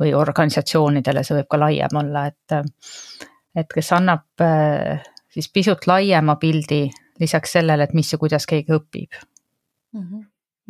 [0.00, 4.44] või organisatsioonidele, see võib ka laiem olla, et, et kes annab
[5.32, 9.16] siis pisut laiema pildi lisaks sellele, et mis ja kuidas keegi õpib
[9.94, 10.02] mm.
[10.02, 10.26] -hmm.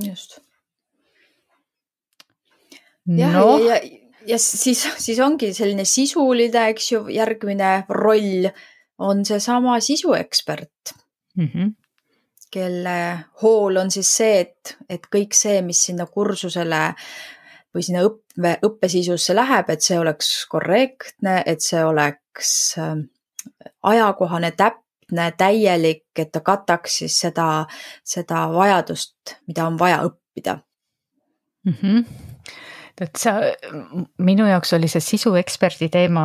[0.07, 0.39] just.
[3.07, 8.53] jah no., ja, ja, ja siis, siis ongi selline sisuline, eks ju, järgmine roll
[9.03, 10.95] on seesama sisuekspert
[11.37, 11.49] mm.
[11.55, 11.71] -hmm
[12.53, 16.83] kelle hool on siis see, et, et kõik see, mis sinna kursusele
[17.73, 23.07] või sinna õppe, õppesisusse läheb, et see oleks korrektne, et see oleks ähm,
[23.89, 27.47] ajakohane, täpne, täielik, et ta kataks siis seda,
[28.05, 30.59] seda vajadust, mida on vaja õppida
[31.65, 31.79] mm.
[31.81, 32.29] -hmm
[33.03, 33.33] et sa,
[34.19, 36.25] minu jaoks oli see sisueksperdi teema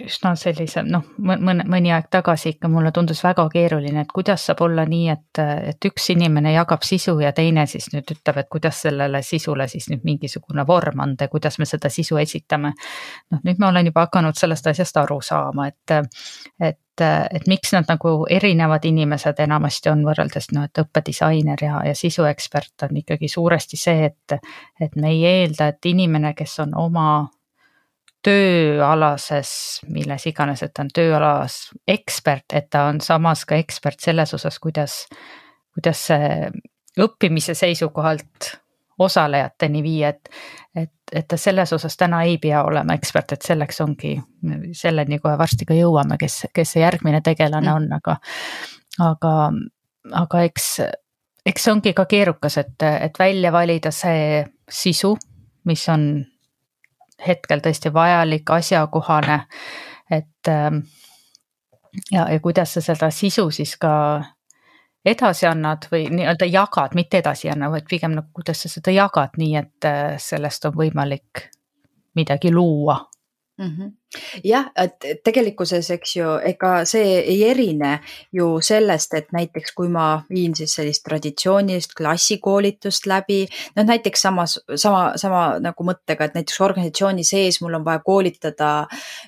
[0.00, 4.62] üsna sellise noh, mõne, mõni aeg tagasi ikka mulle tundus väga keeruline, et kuidas saab
[4.64, 8.80] olla nii, et, et üks inimene jagab sisu ja teine siis nüüd ütleb, et kuidas
[8.86, 12.72] sellele sisule siis nüüd mingisugune vorm anda ja kuidas me seda sisu esitame.
[13.30, 16.16] noh, nüüd ma olen juba hakanud sellest asjast aru saama, et,
[16.70, 21.94] et, et miks nad nagu erinevad inimesed enamasti on võrreldes noh, et õppedisainer ja, ja
[21.94, 24.40] sisuekspert on ikkagi suuresti see, et,
[24.80, 27.12] et me ei eelda, et inimene, kes on oma
[28.22, 29.52] tööalases,
[29.90, 31.56] milles iganes, et ta on tööalas
[31.88, 35.06] ekspert, et ta on samas ka ekspert selles osas, kuidas,
[35.74, 36.50] kuidas see
[37.02, 38.52] õppimise seisukohalt
[39.02, 40.28] osalejateni viia, et,
[40.76, 44.16] et, et ta selles osas täna ei pea olema ekspert, et selleks ongi,
[44.76, 47.76] selleni kohe varsti ka jõuame, kes, kes see järgmine tegelane mm.
[47.76, 48.16] on, aga,
[49.08, 49.34] aga,
[50.22, 50.68] aga eks,
[51.46, 52.76] eks see ongi ka keerukas, et,
[53.08, 55.16] et välja valida see sisu,
[55.66, 56.06] mis on
[57.26, 59.40] hetkel tõesti vajalik, asjakohane.
[60.10, 60.82] et ähm,
[62.10, 64.22] ja, ja kuidas sa seda sisu siis ka
[65.04, 68.94] edasi annad või nii-öelda jagad, mitte edasi ei anna, vaid pigem nagu kuidas sa seda
[68.94, 71.48] jagad, nii et äh, sellest on võimalik
[72.14, 73.00] midagi luua
[73.58, 73.66] mm.
[73.66, 73.92] -hmm.
[74.44, 77.92] jah, et tegelikkuses, eks ju, ega see ei erine
[78.32, 84.58] ju sellest, et näiteks kui ma viin siis sellist traditsioonilist klassikoolitust läbi, noh näiteks samas,
[84.74, 88.72] sama, sama nagu mõttega, et näiteks organisatsiooni sees mul on vaja koolitada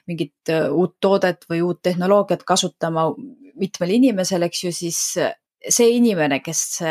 [0.07, 3.13] mingit äh, uut toodet või uut tehnoloogiat kasutama
[3.55, 5.01] mitmel inimesel, eks ju, siis
[5.69, 6.83] see inimene, kes,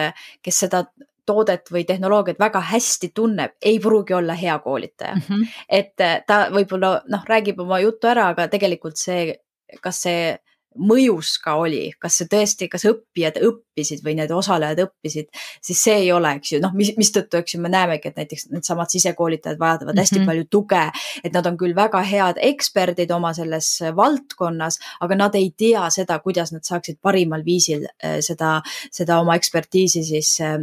[0.41, 0.86] kes seda
[1.25, 5.21] toodet või tehnoloogiat väga hästi tunneb, ei pruugi olla hea koolitaja mm.
[5.27, 5.47] -hmm.
[5.69, 9.36] et äh, ta võib-olla noh, räägib oma jutu ära, aga tegelikult see,
[9.81, 10.36] kas see
[10.79, 15.29] mõjus ka oli, kas see tõesti, kas õppijad õppisid või need osalejad õppisid,
[15.63, 18.47] siis see ei ole, eks ju, noh, mis, mistõttu, eks ju, me näemegi, et näiteks
[18.51, 20.03] needsamad sisekoolitajad vajavad mm -hmm.
[20.03, 20.27] hästi mhm.
[20.27, 20.83] palju tuge,
[21.23, 26.19] et nad on küll väga head eksperdid oma selles valdkonnas, aga nad ei tea seda,
[26.19, 30.59] kuidas nad saaksid parimal viisil äh, seda, seda oma ekspertiisi siis äh,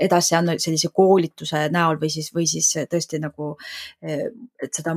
[0.00, 3.56] edasi anda sellise koolituse näol või siis, või siis tõesti nagu,
[4.04, 4.28] äh,
[4.62, 4.96] et seda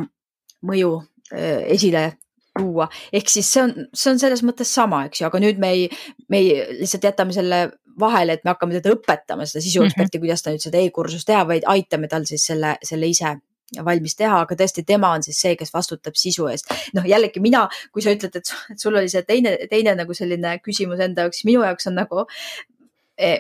[0.66, 2.18] mõju esile
[2.60, 5.72] tuua, ehk siis see on, see on selles mõttes sama, eks ju, aga nüüd me
[5.76, 5.90] ei,
[6.32, 7.66] me ei lihtsalt jätame selle
[8.00, 10.24] vahele, et me hakkame teda õpetama, seda sisueksperti mm, -hmm.
[10.26, 13.38] kuidas ta nüüd seda e-kursust teha, vaid aitame tal siis selle, selle ise
[13.86, 16.70] valmis teha, aga tõesti, tema on siis see, kes vastutab sisu eest.
[16.94, 21.02] noh, jällegi mina, kui sa ütled, et sul oli see teine, teine nagu selline küsimus
[21.02, 22.28] enda jaoks, minu jaoks on nagu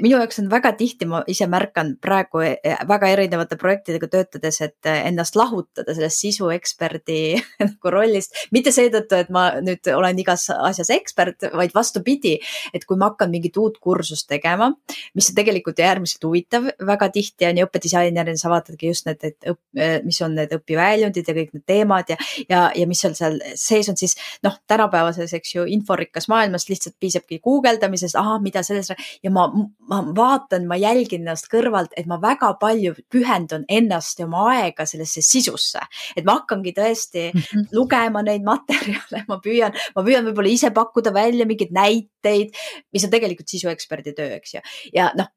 [0.01, 4.87] minu jaoks on väga tihti, ma ise märkan praegu eh, väga erinevate projektidega töötades, et
[4.87, 7.17] eh, ennast lahutada sellest sisueksperdi
[7.63, 8.35] nagu rollist.
[8.55, 12.37] mitte seetõttu, et ma nüüd olen igas asjas ekspert, vaid vastupidi,
[12.73, 14.71] et kui ma hakkan mingit uut kursust tegema,
[15.15, 19.51] mis on tegelikult äärmiselt huvitav, väga tihti on ju õppedisainerina sa vaatadki just need, et
[19.51, 19.61] õpp,
[20.05, 23.89] mis on need õpiväljundid ja kõik need teemad ja, ja, ja mis seal seal sees
[23.91, 29.31] on, siis noh, tänapäevases, eks ju, inforikkas maailmas lihtsalt piisabki guugeldamisest, ahah, mida selles ja
[29.33, 29.49] ma
[29.89, 34.85] ma vaatan, ma jälgin ennast kõrvalt, et ma väga palju pühendun ennast ja oma aega
[34.89, 35.79] sellesse sisusse.
[36.15, 37.67] et ma hakkangi tõesti mm -hmm.
[37.71, 42.55] lugema neid materjale, ma püüan, ma püüan võib-olla ise pakkuda välja mingeid näiteid,
[42.93, 44.61] mis on tegelikult sisueksperdi töö, eks ju.
[44.93, 45.27] ja noh,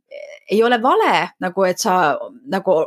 [0.51, 2.81] ei ole vale nagu, et sa nagu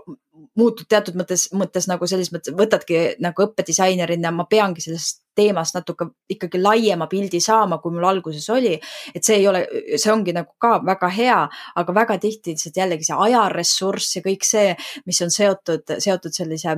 [0.57, 6.09] muutud teatud mõttes, mõttes nagu selles mõttes, võtadki nagu õppedisainerina, ma peangi sellest teemast natuke
[6.31, 8.73] ikkagi laiema pildi saama, kui mul alguses oli.
[9.15, 11.39] et see ei ole, see ongi nagu ka väga hea,
[11.75, 14.75] aga väga tihti lihtsalt jällegi see ajaressurss ja kõik see,
[15.05, 16.77] mis on seotud, seotud sellise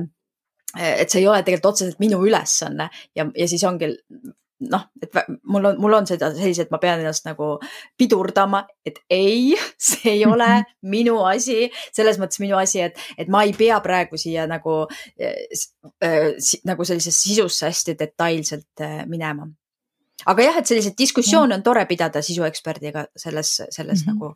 [0.74, 3.92] et see ei ole tegelikult otseselt minu ülesanne ja, ja siis ongi
[4.70, 5.16] noh, et
[5.50, 7.54] mul on, mul on seda sellised, ma pean ennast nagu
[7.98, 9.54] pidurdama, et ei,
[9.88, 10.50] see ei ole
[10.94, 14.84] minu asi, selles mõttes minu asi, et, et ma ei pea praegu siia nagu
[15.20, 16.32] äh,,
[16.68, 19.48] nagu sellisesse sisusse hästi detailselt äh, minema.
[20.26, 24.14] aga jah, et selliseid diskussioone on tore pidada sisueksperdiga selles, selles mm -hmm.
[24.14, 24.34] nagu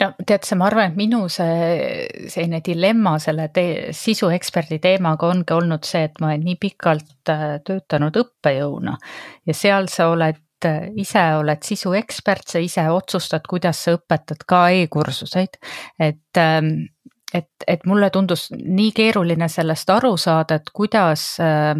[0.00, 3.64] no tead sa, ma arvan, et minu see, selline dilemma selle te
[3.96, 8.96] sisueksperdi teemaga ongi olnud see, et ma olen nii pikalt äh, töötanud õppejõuna.
[9.46, 14.66] Ja seal sa oled äh, ise oled sisuekspert, sa ise otsustad, kuidas sa õpetad ka
[14.82, 15.60] e-kursuseid,
[15.98, 16.74] et ähm,
[17.34, 21.74] et, et mulle tundus nii keeruline sellest aru saada, et kuidas äh,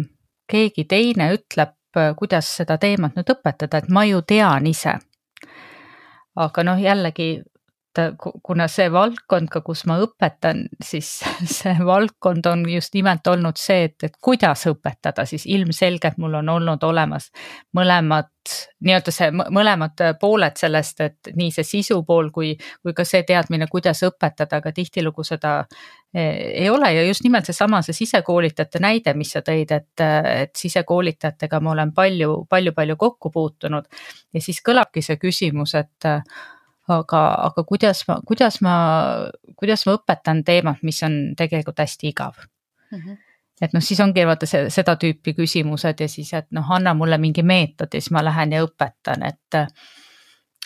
[0.51, 1.75] keegi teine ütleb,
[2.15, 4.93] kuidas seda teemat nüüd õpetada, et ma ju tean ise.
[6.39, 7.41] Aga noh, jällegi
[8.43, 11.09] kuna see valdkond ka, kus ma õpetan, siis
[11.59, 16.51] see valdkond on just nimelt olnud see, et, et kuidas õpetada, siis ilmselgelt mul on
[16.55, 17.29] olnud olemas
[17.75, 18.29] mõlemad,
[18.81, 23.67] nii-öelda see mõlemad pooled sellest, et nii see sisu pool kui, kui ka see teadmine,
[23.71, 25.57] kuidas õpetada, aga tihtilugu seda
[26.13, 26.93] eh, ei ole.
[26.95, 30.05] Ja just nimelt seesama, see sisekoolitajate näide, mis sa tõid, et,
[30.45, 33.91] et sisekoolitajatega ma olen palju, palju, palju kokku puutunud.
[34.33, 36.11] Ja siis kõlabki see küsimus, et
[36.87, 38.75] aga, aga kuidas ma, kuidas ma,
[39.59, 42.37] kuidas ma õpetan teemat, mis on tegelikult hästi igav
[42.91, 42.97] mm.
[42.97, 43.17] -hmm.
[43.61, 47.17] et noh, siis ongi vaata see, seda tüüpi küsimused ja siis, et noh, anna mulle
[47.17, 49.61] mingi meetod ja siis ma lähen ja õpetan, et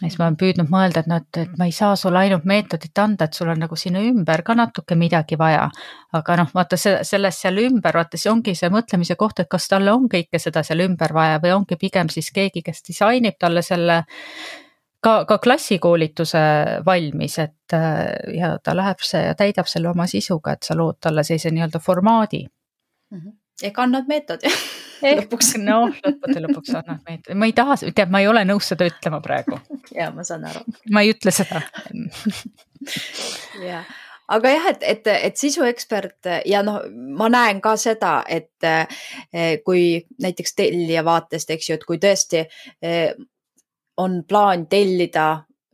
[0.01, 2.43] ja siis ma olen püüdnud mõelda, et noh, et, et ma ei saa sulle ainult
[2.45, 5.69] meetodit anda, et sul on nagu sinna ümber ka natuke midagi vaja.
[6.13, 9.67] aga noh, vaata see, sellest seal ümber, vaata see ongi see mõtlemise koht, et kas
[9.67, 13.61] talle on kõike seda seal ümber vaja või ongi pigem siis keegi, kes disainib talle
[13.61, 14.03] selle
[15.05, 16.43] ka, ka klassikoolituse
[16.85, 20.99] valmis, et äh, ja ta läheb see ja täidab selle oma sisuga, et sa lood
[21.03, 23.19] talle sellise nii-öelda formaadi mm.
[23.19, 23.35] -hmm.
[23.69, 24.53] ehk annad meetodi
[25.05, 25.51] lõpuks.
[25.61, 29.21] noh, lõppude lõpuks annad meetodi, ma ei taha, tead, ma ei ole nõus seda ütlema
[29.21, 29.59] praegu.
[29.99, 30.65] ja ma saan aru.
[30.91, 31.61] ma ei ütle seda
[33.65, 33.85] jah
[34.27, 36.81] aga jah, et, et, et sisuekspert ja noh,
[37.17, 42.41] ma näen ka seda, et eh, kui näiteks tellija vaatest, eks ju, et kui tõesti
[42.41, 43.13] eh,
[44.01, 45.25] on plaan tellida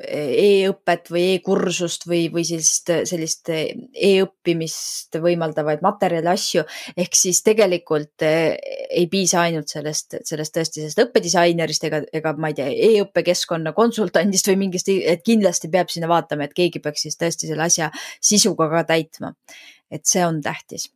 [0.01, 6.63] eh, e-õpet või e-kursust või, või sellist, sellist e-õppimist võimaldavaid materjale, asju.
[6.97, 8.55] ehk siis tegelikult eh,
[8.89, 13.75] ei piisa ainult sellest, sellest tõesti sellest õppedisainerist ega, ega ma ei tea e, e-õppekeskkonna
[13.77, 17.91] konsultandist või mingist, et kindlasti peab sinna vaatama, et keegi peaks siis tõesti selle asja
[18.21, 19.35] sisuga ka täitma.
[19.91, 20.87] et see on tähtis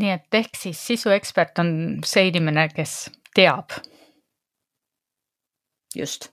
[0.00, 1.72] nii et ehk siis sisuekspert on
[2.06, 3.74] see inimene, kes teab
[5.96, 6.30] just.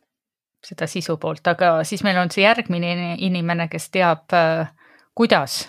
[0.68, 4.68] seda sisu poolt, aga siis meil on see järgmine inimene, kes teab, äh,
[5.16, 5.68] kuidas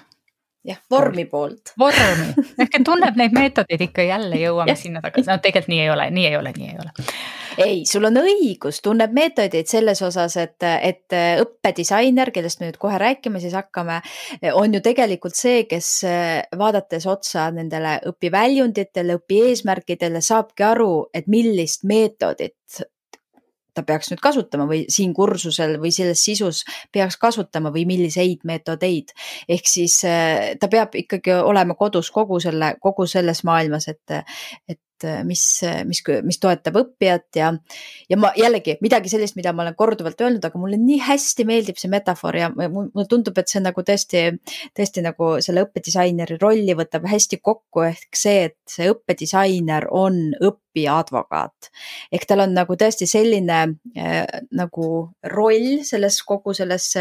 [0.68, 1.72] jah, vormi poolt.
[1.78, 2.28] vormi,
[2.62, 6.26] ehk tunneb neid meetodeid ikka jälle jõuame sinna tagasi, no tegelikult nii ei ole, nii
[6.30, 7.06] ei ole, nii ei ole.
[7.64, 12.98] ei, sul on õigus, tunneb meetodeid selles osas, et, et õppedisainer, kellest me nüüd kohe
[13.00, 14.00] rääkima siis hakkame,
[14.52, 15.94] on ju tegelikult see, kes
[16.58, 22.82] vaadates otsa nendele õpiväljunditele, õpieesmärkidele, saabki aru, et millist meetodit
[23.78, 26.64] ta peaks nüüd kasutama või siin kursusel või selles sisus
[26.94, 29.14] peaks kasutama või milliseid meetodeid.
[29.48, 34.02] ehk siis äh, ta peab ikkagi olema kodus kogu selle, kogu selles maailmas, et,
[34.68, 34.80] et et
[35.26, 35.42] mis,
[35.88, 37.50] mis, mis toetab õppijat ja,
[38.10, 41.78] ja ma jällegi midagi sellist, mida ma olen korduvalt öelnud, aga mulle nii hästi meeldib
[41.80, 44.24] see metafoor ja mulle tundub, et see nagu tõesti,
[44.76, 50.98] tõesti nagu selle õppedisaineri rolli võtab hästi kokku ehk see, et see õppedisainer on õppija
[51.04, 51.70] advokaat.
[52.12, 53.60] ehk tal on nagu tõesti selline
[53.96, 54.90] äh, nagu
[55.34, 56.92] roll selles kogu selles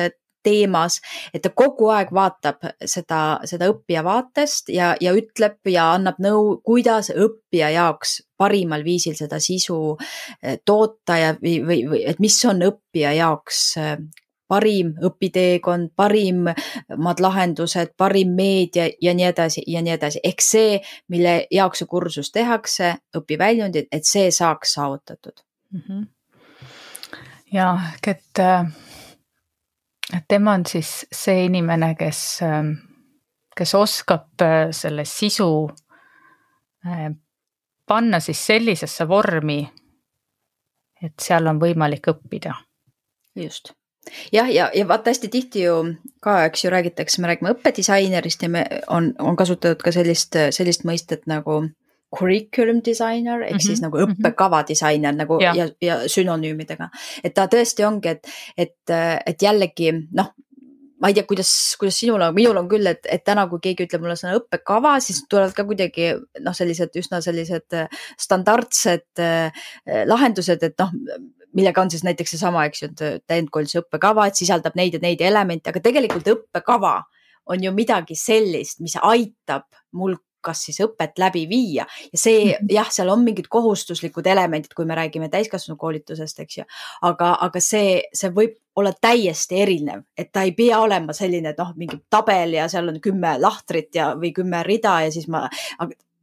[0.48, 1.02] teemas,
[1.34, 6.58] et ta kogu aeg vaatab seda, seda õppija vaatest ja, ja ütleb ja annab nõu,
[6.66, 12.38] kuidas õppija jaoks parimal viisil seda sisu eh, toota ja, või, või, või et mis
[12.48, 13.98] on õppija jaoks eh,
[14.48, 20.22] parim õpiteekond, parimad lahendused, parim meedia ja nii edasi ja nii edasi.
[20.24, 20.80] ehk see,
[21.12, 25.82] mille jaoks see kursus tehakse, õpiväljundid, et see saaks saavutatud mm.
[25.88, 26.08] -hmm.
[27.54, 28.72] ja, et äh,
[30.28, 32.74] tema on siis see inimene, kes, ähm,
[33.58, 35.70] kes oskab äh, selle sisu
[36.86, 37.10] äh,
[37.88, 39.62] panna siis sellisesse vormi,
[41.04, 42.56] et seal on võimalik õppida.
[43.36, 43.74] just
[44.32, 45.74] jah, ja, ja vaata hästi tihti ju
[46.22, 50.88] ka, eks ju räägitakse, me räägime õppedisainerist ja me on, on kasutatud ka sellist, sellist
[50.88, 51.68] mõistet nagu
[52.16, 53.68] curriculum designer ehk mm -hmm.
[53.68, 54.12] siis nagu mhm.
[54.12, 56.90] õppekava disainer nagu ja, ja, ja sünonüümidega.
[57.24, 60.34] et ta tõesti ongi, et, et, et jällegi noh,
[61.02, 63.86] ma ei tea, kuidas, kuidas sinul on, minul on küll, et, et täna, kui keegi
[63.86, 69.68] ütleb mulle sõna õppekava, siis tulevad ka kuidagi noh, sellised üsna sellised äh, standardsed äh,
[70.10, 70.94] lahendused, et noh,
[71.58, 75.22] millega on siis näiteks seesama, eks ju, et täiendkoolituse õppekava, et sisaldab neid ja neid
[75.22, 76.96] elemente, aga tegelikult õppekava
[77.48, 80.18] on ju midagi sellist, mis aitab mul
[80.48, 82.72] kas siis õpet läbi viia ja see -hmm.
[82.74, 86.64] jah, seal on mingid kohustuslikud elemendid, kui me räägime täiskasvanukoolitusest, eks ju.
[87.02, 91.58] aga, aga see, see võib olla täiesti erinev, et ta ei pea olema selline, et
[91.58, 95.48] noh, mingi tabel ja seal on kümme lahtrit ja, või kümme rida ja siis ma,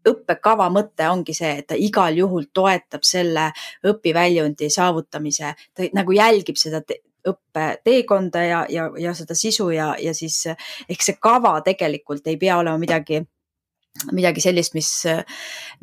[0.08, 3.48] õppekava mõte ongi see, et ta igal juhul toetab selle
[3.86, 10.12] õpiväljundi saavutamise, ta nagu jälgib seda te õppeteekonda ja, ja, ja seda sisu ja, ja
[10.14, 13.22] siis ehk see kava tegelikult ei pea olema midagi
[14.12, 14.88] midagi sellist, mis,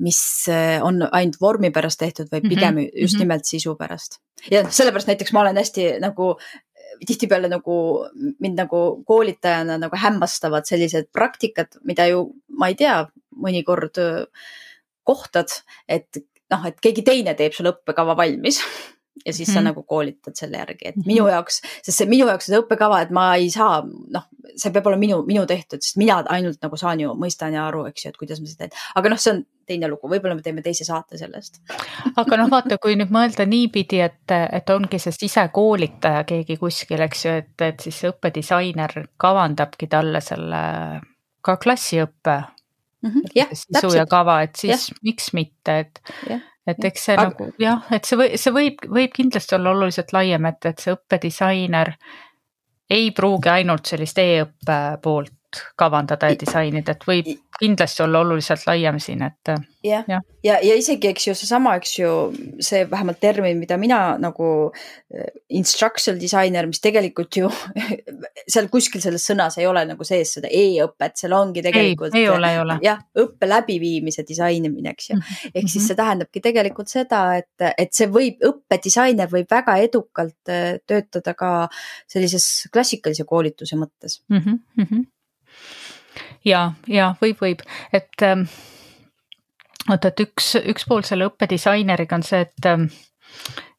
[0.03, 0.19] mis
[0.83, 3.01] on ainult vormi pärast tehtud, vaid mhm, pigem mm -hmm.
[3.05, 4.19] just nimelt sisu pärast.
[4.51, 6.35] ja sellepärast näiteks ma olen hästi nagu
[7.07, 8.07] tihtipeale nagu
[8.39, 13.97] mind nagu koolitajana nagu hämmastavad sellised praktikad, mida ju ma ei tea, mõnikord
[15.03, 15.49] kohtad,
[15.87, 16.17] et
[16.51, 18.61] noh, et keegi teine teeb sulle õppekava valmis
[19.25, 19.53] ja siis mm -hmm.
[19.53, 19.65] sa mhm.
[19.65, 23.35] nagu koolitad selle järgi, et minu jaoks, sest see minu jaoks see õppekava, et ma
[23.35, 27.13] ei saa, noh, see peab olema minu, minu tehtud, sest mina ainult nagu saan ju,
[27.19, 28.77] mõistan ja aru, eks ju, et kuidas ma seda teen.
[28.95, 31.61] aga noh, see on teine lugu, võib-olla me teeme teise saate sellest
[32.15, 37.25] aga noh, vaata, kui nüüd mõelda niipidi, et, et ongi see sisekoolitaja keegi kuskil, eks
[37.25, 40.63] ju, et, et siis õppedisainer kavandabki talle selle
[41.41, 42.37] ka klassiõppe
[43.01, 44.95] mm -hmm, jah, sisu ja kava, et siis ja.
[45.03, 47.29] miks mitte, et ja et eks see Aga...
[47.29, 50.95] nagu jah, et see või, see võib, võib kindlasti olla oluliselt laiem, et, et see
[50.95, 51.95] õppedisainer
[52.91, 55.37] ei pruugi ainult sellist e-õppe poolt
[55.79, 59.51] kavandada ja disainida, et võib kindlasti olla oluliselt laiem siin, et.
[59.85, 62.11] jah, ja, ja, ja isegi, eks ju, seesama, eks ju,
[62.63, 65.27] see vähemalt termin, mida mina nagu äh,
[65.59, 67.51] instructional disainer, mis tegelikult ju
[68.53, 72.17] seal kuskil selles sõnas ei ole nagu sees seda e-õpet, seal ongi tegelikult.
[72.17, 72.79] ei ole, ei ole.
[72.85, 75.19] jah, õppe läbiviimise disainimine, eks ju.
[75.19, 75.87] Mhm, ehk siis mhm.
[75.87, 81.55] see tähendabki tegelikult seda, et, et see võib, õppedisainer võib väga edukalt äh, töötada ka
[82.09, 84.45] sellises klassikalise koolituse mõttes mm.
[84.81, 85.09] -hmm
[86.45, 88.45] ja, ja võib, võib, et ähm,
[89.87, 92.89] vaata, et üks, üks pool selle õppedisaineriga on see, et ähm,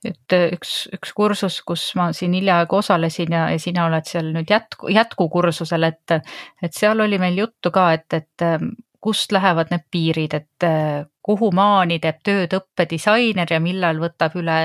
[0.05, 4.51] et üks, üks kursus, kus ma siin hiljaaegu osalesin ja, ja sina oled seal nüüd
[4.51, 6.17] jätku, jätkukursusel, et,
[6.63, 8.73] et seal oli meil juttu ka, et, et ähm,
[9.03, 14.59] kust lähevad need piirid, et äh, kuhu maani teeb tööd õppedisainer ja millal võtab üle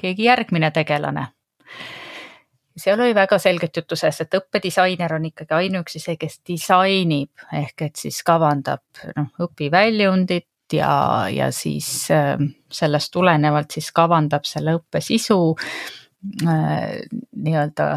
[0.00, 1.30] keegi järgmine tegelane
[2.76, 7.86] seal oli väga selget juttu sellest, et õppedisainer on ikkagi ainuüksi see, kes disainib ehk
[7.88, 12.34] et siis kavandab noh, õpiväljundit ja, ja siis äh,
[12.72, 15.38] sellest tulenevalt siis kavandab selle õppe sisu
[16.46, 17.02] äh,
[17.36, 17.88] nii-öelda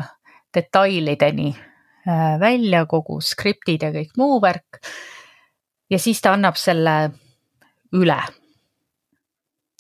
[0.54, 4.82] detailideni äh, välja, kogu skriptid ja kõik muu värk.
[5.90, 6.98] ja siis ta annab selle
[7.98, 8.20] üle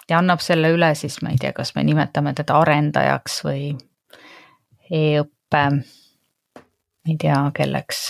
[0.09, 3.75] ja annab selle üle siis, ma ei tea, kas me nimetame teda arendajaks või
[4.91, 8.07] e-õppe, ma ei tea, kelleks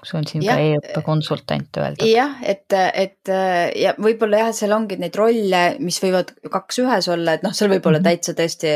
[0.00, 2.06] kas on siin ja, ka e-õppe konsultant öeldud?
[2.08, 3.32] jah, et, et
[3.76, 7.72] ja võib-olla jah, seal ongi neid rolle, mis võivad kaks ühes olla, et noh, seal
[7.72, 8.22] võib olla mm -hmm.
[8.22, 8.72] täitsa tõesti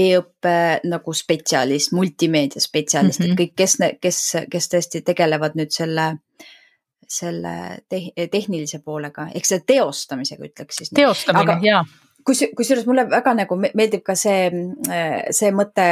[0.00, 0.56] e-õppe
[0.88, 3.32] nagu spetsialist, multimeedia spetsialist mm, -hmm.
[3.32, 3.40] et mhm.
[3.42, 4.20] kõik, kes, kes,
[4.52, 6.12] kes tõesti tegelevad nüüd selle
[7.12, 7.98] selle te
[8.32, 10.94] tehnilise poolega ehk selle teostamisega ütleks siis.
[10.96, 11.82] teostamine, jaa
[12.26, 14.50] kus, kusjuures mulle väga nagu meeldib ka see,
[15.30, 15.88] see mõte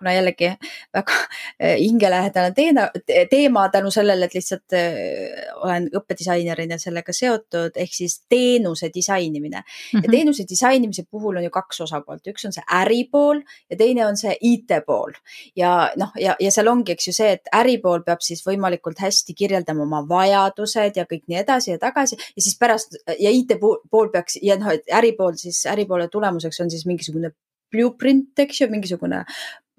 [0.00, 0.50] kuna jällegi
[0.96, 1.16] väga
[1.62, 2.88] äh, hingelähedane teema,
[3.30, 9.62] teema tänu sellele, et lihtsalt äh, olen õppedisainerina sellega seotud, ehk siis teenuse disainimine mm.
[9.62, 10.02] -hmm.
[10.02, 10.10] ja mhm.
[10.10, 14.36] teenuse disainimise puhul on ju kaks osapoolt, üks on see äripool ja teine on see
[14.40, 15.12] IT-pool.
[15.56, 19.34] ja noh, ja, ja seal ongi, eks ju see, et äripool peab siis võimalikult hästi
[19.34, 24.38] kirjeldama oma vajadused ja kõik nii edasi ja tagasi ja siis pärast ja IT-pool peaks
[24.42, 27.32] ja noh, et äripool siis, äripoole tulemuseks on siis mingisugune
[27.70, 29.24] blueprint, eks ju, mingisugune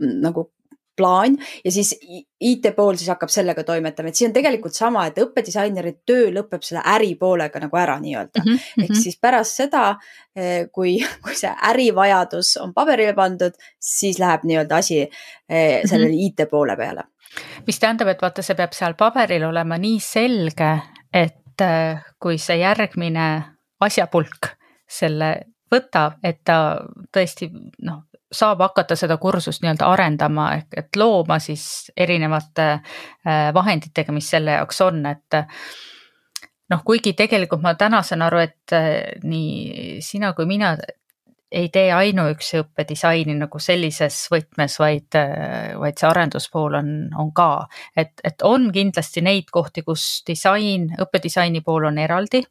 [0.01, 0.49] nagu
[0.97, 1.95] plaan ja siis
[2.39, 6.65] IT pool siis hakkab sellega toimetama, et siin on tegelikult sama, et õppedisaineri töö lõpeb
[6.65, 8.57] selle äripoolega nagu ära nii-öelda mm.
[8.57, 8.85] -hmm.
[8.85, 9.83] ehk siis pärast seda,
[10.35, 16.17] eh, kui, kui see ärivajadus on paberile pandud, siis läheb nii-öelda asi eh, sellele mm
[16.17, 16.43] -hmm.
[16.43, 17.03] IT poole peale.
[17.67, 20.71] mis tähendab, et vaata, see peab seal paberil olema nii selge,
[21.13, 23.43] et eh, kui see järgmine
[23.79, 24.53] asjapulk
[24.89, 25.35] selle
[25.71, 26.83] võtab, et ta
[27.15, 27.47] tõesti
[27.81, 34.29] noh, saab hakata seda kursust nii-öelda arendama ehk et looma siis erinevate äh, vahenditega, mis
[34.29, 35.41] selle jaoks on, et
[36.71, 40.75] noh, kuigi tegelikult ma täna saan aru, et äh, nii sina kui mina
[41.51, 47.67] ei tee ainuüksi õppedisaini nagu sellises võtmes, vaid, äh, vaid see arenduspool on, on ka,
[47.95, 52.45] et, et on kindlasti neid kohti, kus disain, õppedisaini pool on eraldi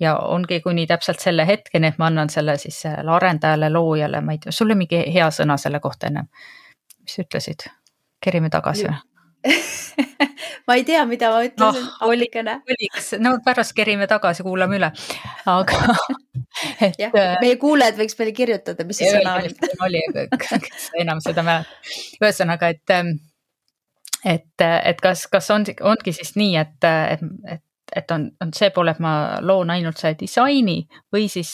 [0.00, 4.36] ja ongi kuni täpselt selle hetkeni, et ma annan selle siis sellele arendajale, loojale, ma
[4.36, 6.28] ei tea, sul oli mingi hea sõna selle kohta ennem.
[7.02, 7.68] mis sa ütlesid?
[8.24, 8.96] kerime tagasi või?
[10.66, 12.08] ma ei tea, mida ma ütlesin no,.
[12.08, 14.90] oli, oliks, no pärast kerime tagasi, kuulame üle,
[15.52, 15.80] aga
[16.86, 16.98] et.
[16.98, 19.54] jah, äh, meie kuulajad võiks meile kirjutada, mis see sõna oli.
[19.86, 20.02] oli,
[20.66, 21.94] kes enam seda mäletab.
[22.20, 23.14] ühesõnaga, et, ähm,
[24.24, 27.24] et, et kas, kas on, ongi siis nii, et, et,
[27.56, 30.80] et et on, on see pool, et ma loon ainult selle disaini
[31.12, 31.52] või siis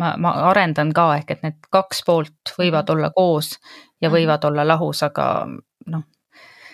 [0.00, 3.56] ma, ma arendan ka, ehk et need kaks poolt võivad olla koos
[4.00, 4.14] ja mhm.
[4.16, 5.46] võivad olla lahus, aga
[5.92, 6.04] noh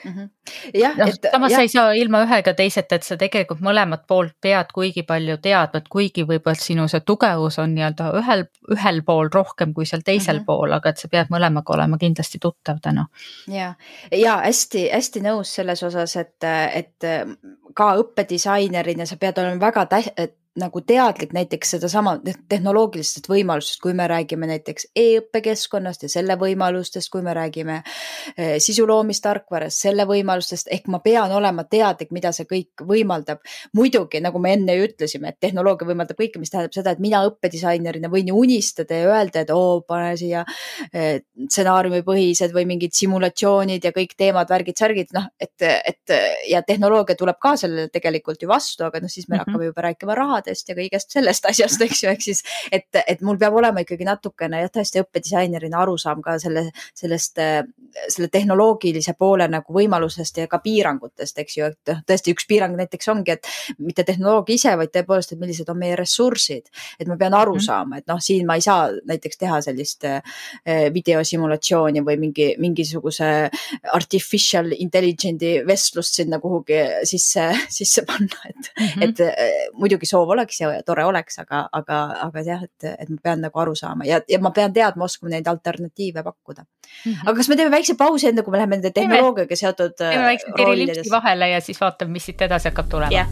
[0.05, 0.13] mm.
[0.13, 0.29] -hmm.
[0.75, 1.29] jah no,, et.
[1.33, 1.57] samas ja.
[1.57, 5.79] sa ei saa ilma ühega teiseta, et sa tegelikult mõlemat poolt pead kuigi palju teadma,
[5.79, 8.45] et kuigi võib-olla sinu see tugevus on nii-öelda ühel,
[8.77, 10.47] ühel pool rohkem kui seal teisel mm -hmm.
[10.47, 13.07] pool, aga et sa pead mõlemaga olema kindlasti tuttav täna.
[13.49, 13.75] ja,
[14.13, 16.45] ja hästi-hästi nõus selles osas, et,
[16.75, 17.11] et
[17.75, 24.05] ka õppedisainerina sa pead olema väga tä-, nagu teadlik näiteks sedasama tehnoloogilistest võimalustest, kui me
[24.11, 27.79] räägime näiteks e-õppekeskkonnast ja selle võimalustest, kui me räägime
[28.37, 33.41] eh, sisu loomistarkvarast, selle võimalustest, ehk ma pean olema teadlik, mida see kõik võimaldab.
[33.73, 37.23] muidugi, nagu me enne ju ütlesime, et tehnoloogia võimaldab kõike, mis tähendab seda, et mina
[37.31, 40.45] õppedisainerina võin ju unistada ja öelda, et oo, pane siia
[40.93, 46.17] eh, stsenaariumipõhised või mingid simulatsioonid ja kõik teemad, värgid, särgid, noh, et, et
[46.51, 49.49] ja tehnoloogia tuleb ka sellele tegelikult ju vastu, aga noh, siis me mm -hmm.
[49.49, 53.21] hakkame juba rääkima raha rahadest ja kõigest sellest asjast, eks ju, ehk siis, et, et
[53.23, 57.39] mul peab olema ikkagi natukene jah, tõesti õppedisainerina arusaam ka selle, sellest,
[58.09, 62.77] selle tehnoloogilise poole nagu võimalusest ja ka piirangutest, eks ju, et noh, tõesti üks piirang
[62.79, 66.71] näiteks ongi, et mitte tehnoloogia ise, vaid tõepoolest, et millised on meie ressursid.
[66.99, 67.65] et ma pean aru -hmm.
[67.65, 70.23] saama, et noh, siin ma ei saa näiteks teha sellist eh,
[70.95, 73.51] videosimulatsiooni või mingi, mingisuguse
[73.93, 79.03] artificial intelligence'i vestlust sinna kuhugi sisse, sisse panna, et mm, -hmm.
[79.03, 83.45] et muidugi soov oleks ja tore oleks, aga, aga, aga jah, et, et ma pean
[83.47, 87.13] nagu aru saama ja, ja ma pean teadma, oskama neid alternatiive pakkuda mm.
[87.13, 87.23] -hmm.
[87.27, 89.97] aga kas me teeme väikse pausi, enne kui me läheme nende tehnoloogiaga seotud.
[89.99, 93.29] teeme väikse tirilipsi vahele ja siis vaatame, mis siit edasi hakkab tulema yeah..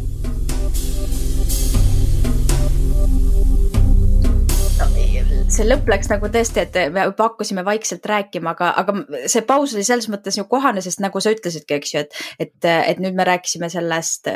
[5.51, 9.75] see lõpp läks nagu tõesti, et me juba hakkasime vaikselt rääkima, aga, aga see paus
[9.75, 13.19] oli selles mõttes ju kohane, sest nagu sa ütlesidki, eks ju, et, et, et nüüd
[13.19, 14.31] me rääkisime sellest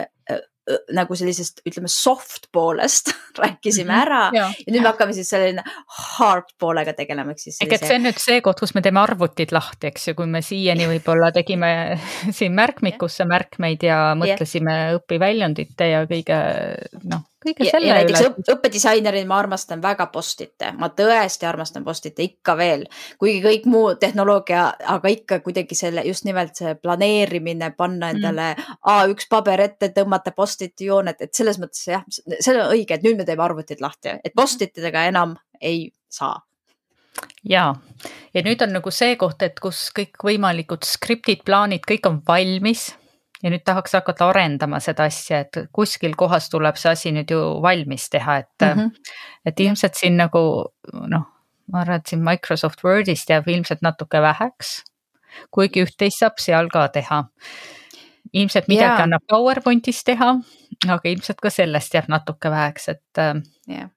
[0.97, 3.11] nagu sellisest, ütleme soft poolest
[3.41, 4.23] rääkisime mm -hmm, ära.
[4.33, 5.65] Ja, ja nüüd me hakkame siis selline
[6.19, 7.59] hard poolega tegelema, ehk siis.
[7.61, 10.27] ehk et see on nüüd see koht, kus me teeme arvutid lahti, eks ju, kui
[10.27, 12.01] me siiani võib-olla tegime
[12.39, 16.41] siin märkmikusse märkmeid ja mõtlesime õpiväljundite ja kõige
[17.05, 18.45] noh kõige selle ja, ja näiteks üle.
[18.55, 22.87] õppedisainerina ma armastan väga Post-it'e, ma tõesti armastan Post-it'e ikka veel,
[23.21, 24.65] kuigi kõik muu tehnoloogia,
[24.95, 28.17] aga ikka kuidagi selle just nimelt see planeerimine, panna mm.
[28.17, 28.81] endale mm.
[28.95, 33.21] A1 paber ette, tõmmata Post-it'i jooned, et selles mõttes jah, see on õige, et nüüd
[33.21, 36.39] me teeme arvutid lahti, et Post-it'idega enam ei saa
[37.47, 37.69] ja,
[38.35, 42.93] ja nüüd on nagu see koht, et kus kõikvõimalikud skriptid, plaanid, kõik on valmis
[43.45, 47.41] ja nüüd tahaks hakata arendama seda asja, et kuskil kohas tuleb see asi nüüd ju
[47.63, 49.15] valmis teha, et mm, -hmm.
[49.47, 50.43] et ilmselt siin nagu
[50.93, 51.27] noh,
[51.73, 54.83] ma arvan, et siin Microsoft Wordist jääb ilmselt natuke väheks.
[55.51, 57.25] kuigi üht-teist saab seal ka teha.
[58.33, 59.03] ilmselt midagi yeah.
[59.03, 60.35] annab PowerPointis teha,
[60.89, 63.91] aga ilmselt ka sellest jääb natuke väheks, et äh, yeah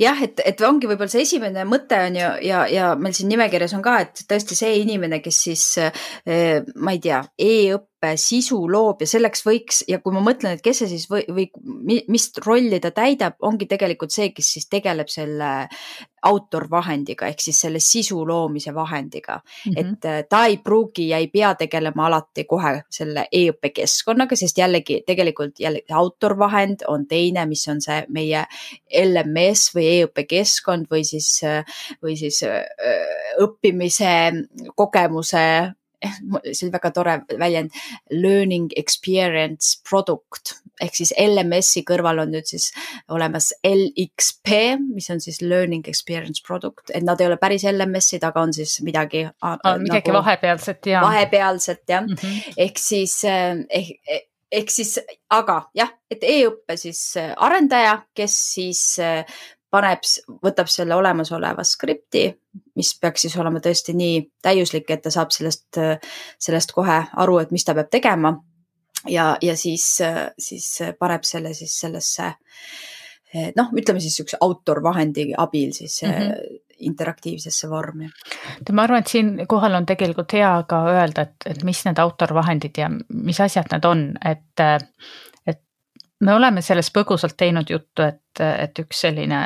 [0.00, 3.74] jah, et, et ongi võib-olla see esimene mõte on ju ja, ja meil siin nimekirjas
[3.76, 8.58] on ka, et tõesti see inimene, kes siis eh, ma ei tea e, e-õppe sisu
[8.70, 12.30] loob ja selleks võiks ja kui ma mõtlen, et kes see siis või, või mis
[12.44, 15.50] rolli ta täidab, ongi tegelikult see, kes siis tegeleb selle
[16.26, 19.72] autorvahendiga ehk siis selle sisu loomise vahendiga mm.
[19.72, 19.80] -hmm.
[19.80, 25.02] et äh, ta ei pruugi ja ei pea tegelema alati kohe selle e-õppekeskkonnaga, sest jällegi
[25.06, 28.44] tegelikult jälle autorvahend on teine, mis on see meie
[29.04, 31.64] LMS või e-õppekeskkond või siis, äh,
[32.02, 32.64] või siis äh,
[33.42, 34.14] õppimise
[34.74, 35.72] kogemuse
[36.52, 37.74] see oli väga tore väljend,
[38.10, 42.68] learning experience product ehk siis LMS-i kõrval on nüüd siis
[43.12, 44.52] olemas LXP,
[44.92, 48.78] mis on siis learning experience product, et nad ei ole päris LMS-id, aga on siis
[48.84, 49.56] midagi ah,.
[49.80, 51.02] midagi nagu, vahepealset ja.
[51.06, 54.98] vahepealset jah mm -hmm., ehk siis eh, ehk ehk siis,
[55.32, 58.82] aga jah, et e-õppe siis äh, arendaja, kes siis
[59.70, 60.04] paneb,
[60.44, 62.26] võtab selle olemasoleva skripti,
[62.78, 65.80] mis peaks siis olema tõesti nii täiuslik, et ta saab sellest,
[66.38, 68.36] sellest kohe aru, et mis ta peab tegema.
[69.10, 70.00] ja, ja siis,
[70.38, 72.32] siis paneb selle siis sellesse
[73.56, 76.58] noh, ütleme siis niisuguse autorvahendi abil siis mm -hmm.
[76.78, 78.08] interaktiivsesse vormi.
[78.72, 82.90] ma arvan, et siinkohal on tegelikult hea ka öelda, et, et mis need autorvahendid ja
[83.08, 84.64] mis asjad need on, et
[86.20, 89.42] me oleme sellest põgusalt teinud juttu, et, et üks selline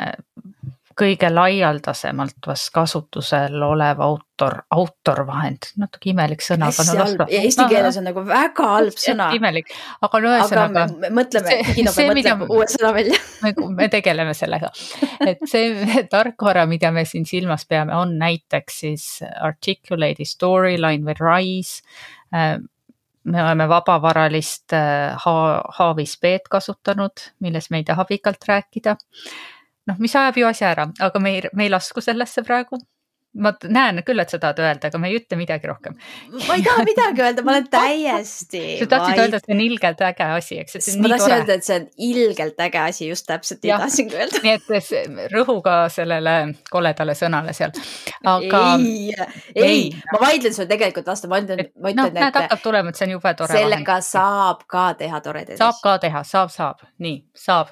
[0.97, 6.69] kõige laialdasemalt vast kasutusel olev autor, autorvahend, natuke imelik sõna.
[7.31, 9.29] ja eesti keeles on nagu väga halb sõna.
[9.37, 10.85] imelik, aga no ühesõnaga.
[11.19, 14.71] mõtleme, Diginobe mõtleb uue sõna välja me, me tegeleme sellega,
[15.25, 15.71] et see
[16.15, 19.07] tarkvara, mida me siin silmas peame, on näiteks siis
[19.39, 21.81] articulated storyline või RISE
[23.23, 28.95] me oleme vabavaralist äh, ha-, Haavis-B-d kasutanud, milles me ei taha pikalt rääkida.
[29.87, 32.77] noh, mis ajab ju asja ära, aga me ei, me ei lasku sellesse praegu
[33.39, 35.95] ma näen küll, et sa tahad öelda, aga me ei ütle midagi rohkem.
[36.47, 38.63] ma ei taha midagi öelda, ma olen täiesti.
[38.81, 40.89] sa tahtsid öelda, et see on ilgelt äge asi, eks.
[40.99, 44.43] ma tahtsin öelda, et see on ilgelt äge asi, just täpselt nii tahtsingi öelda.
[44.43, 46.35] nii et rõhu ka sellele
[46.71, 47.71] koledale sõnale seal.
[48.27, 48.63] aga.
[48.75, 49.15] ei,
[49.55, 52.19] ei, ma vaidlen sulle tegelikult vastu, ma ütlen, ma ütlen no,, et.
[52.19, 53.55] näed, hakkab tulema, et see on jube tore.
[53.55, 54.09] sellega vahend.
[54.11, 55.63] saab ka teha toredaid asju.
[55.63, 57.71] saab ka teha, saab, saab, nii, saab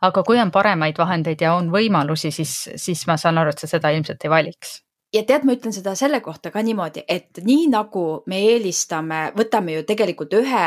[0.00, 3.70] aga kui on paremaid vahendeid ja on võimalusi, siis, siis ma saan aru, et sa
[3.70, 4.78] seda ilmselt ei valiks
[5.14, 9.76] ja tead, ma ütlen seda selle kohta ka niimoodi, et nii nagu me eelistame, võtame
[9.76, 10.64] ju tegelikult ühe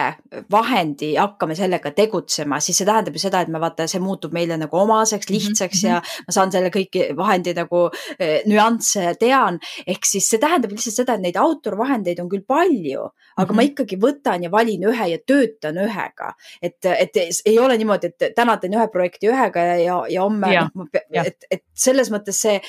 [0.51, 4.35] vahendi ja hakkame sellega tegutsema, siis see tähendab ju seda, et me vaata, see muutub
[4.35, 5.89] meile nagu omaseks, mhm, lihtsaks -hmm.
[5.89, 7.87] ja ma saan selle kõiki vahendi nagu
[8.19, 9.59] eh, nüansse tean.
[9.87, 13.55] ehk siis see tähendab lihtsalt seda, et neid autorvahendeid on küll palju, aga mm -hmm.
[13.55, 13.71] ma mhm.
[13.71, 16.33] ikkagi võtan ja valin ühe ja töötan ühega.
[16.61, 17.11] et, et
[17.45, 20.87] ei ole niimoodi, et täna teen ühe projekti ühega ja, ja, ja homme, noh,
[21.25, 22.61] et, et selles mõttes see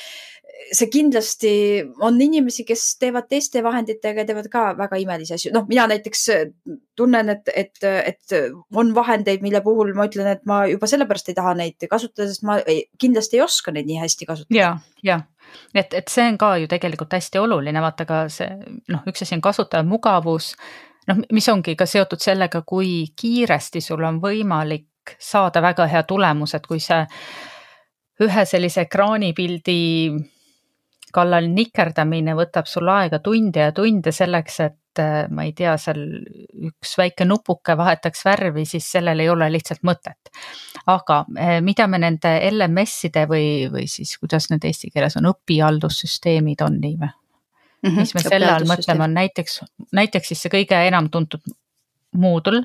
[0.73, 1.53] see kindlasti
[2.05, 5.53] on inimesi, kes teevad teiste vahenditega teevad ka väga imelisi asju.
[5.55, 6.45] noh, mina näiteks äh,
[6.97, 8.37] tunnen, et, et, et
[8.75, 12.45] on vahendeid, mille puhul ma ütlen, et ma juba sellepärast ei taha neid kasutada, sest
[12.47, 14.59] ma ei, kindlasti ei oska neid nii hästi kasutada.
[14.59, 15.21] ja, ja
[15.75, 18.51] et, et see on ka ju tegelikult hästi oluline, vaata ka see
[18.93, 20.53] noh, üks asi on kasutaja mugavus,
[21.09, 26.53] noh, mis ongi ka seotud sellega, kui kiiresti sul on võimalik saada väga hea tulemus,
[26.55, 27.01] et kui see
[28.27, 29.79] ühe sellise ekraanipildi
[31.15, 36.01] kallal nikerdamine võtab sul aega tunde ja tunde selleks, et äh, ma ei tea, seal
[36.69, 40.33] üks väike nupuke vahetaks värvi, siis sellel ei ole lihtsalt mõtet.
[40.87, 46.65] aga äh, mida me nende LMS-ide või, või siis kuidas need eesti keeles on, õpihaldussüsteemid
[46.67, 47.13] on nii või?
[47.79, 49.61] Mm -hmm, mis me selle all mõtleme, on näiteks,
[49.95, 51.45] näiteks siis see kõige enam tuntud
[52.17, 52.65] Moodle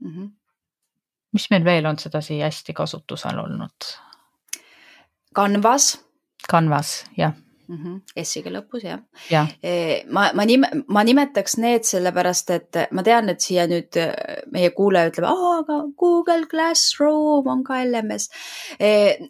[0.00, 0.10] mm.
[0.10, 0.30] -hmm.
[1.32, 3.94] mis meil veel on sedasi hästi kasutusel olnud?
[5.36, 6.00] Canvas.
[6.50, 7.34] Canvas, jah
[7.68, 7.76] mm.
[7.76, 8.24] -hmm.
[8.24, 9.00] S-iga lõpus jah
[9.30, 9.46] ja.
[9.62, 9.76] ja..
[10.10, 14.12] ma, ma nime, ma nimetaks need sellepärast, et ma tean, et siia nüüd äh,
[14.52, 18.30] meie kuulaja ütleb, aga Google Classroom on ka LMS.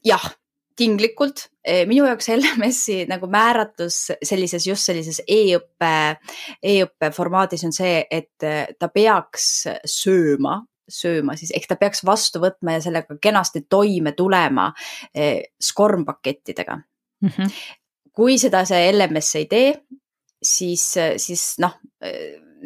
[0.05, 0.33] jah
[0.77, 1.49] tinglikult.
[1.89, 6.19] minu jaoks LMS-i nagu määratlus sellises, just sellises e-õppe,
[6.63, 8.45] e-õppe formaadis on see, et
[8.79, 14.69] ta peaks sööma sööma, siis ehk ta peaks vastu võtma ja sellega kenasti toime tulema
[15.13, 17.29] SCORM pakettidega mm.
[17.29, 17.51] -hmm
[18.17, 19.71] kui seda see LMS ei tee,
[20.43, 20.89] siis,
[21.21, 21.77] siis noh,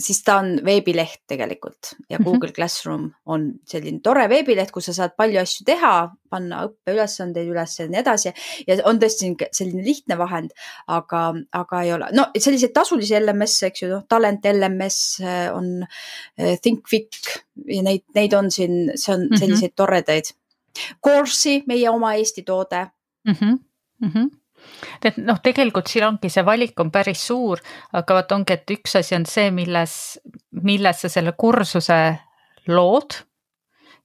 [0.00, 2.24] siis ta on veebileht tegelikult ja mhm.
[2.24, 5.92] Google Classroom on selline tore veebileht, kus sa saad palju asju teha,
[6.30, 8.32] panna õppeülesandeid üles ja nii edasi.
[8.68, 10.54] ja on tõesti selline lihtne vahend,
[10.88, 11.22] aga,
[11.56, 15.00] aga ei ole, no selliseid tasulisi LMS-e, eks ju, noh, Talent LMS
[15.54, 15.72] on,
[16.38, 17.20] ThinkFic
[17.66, 19.42] ja neid, neid on siin, see on mhm.
[19.42, 19.80] selliseid mm -hmm.
[19.82, 20.34] toredaid.
[21.04, 22.86] Course'i, meie oma Eesti toode
[23.26, 23.32] mm.
[23.34, 23.58] -hmm.
[24.00, 24.28] Mm -hmm
[25.04, 27.60] et noh, tegelikult siin ongi see valik on päris suur,
[27.92, 29.94] aga vot ongi, et üks asi on see, milles,
[30.62, 32.00] milles sa selle kursuse
[32.70, 33.20] lood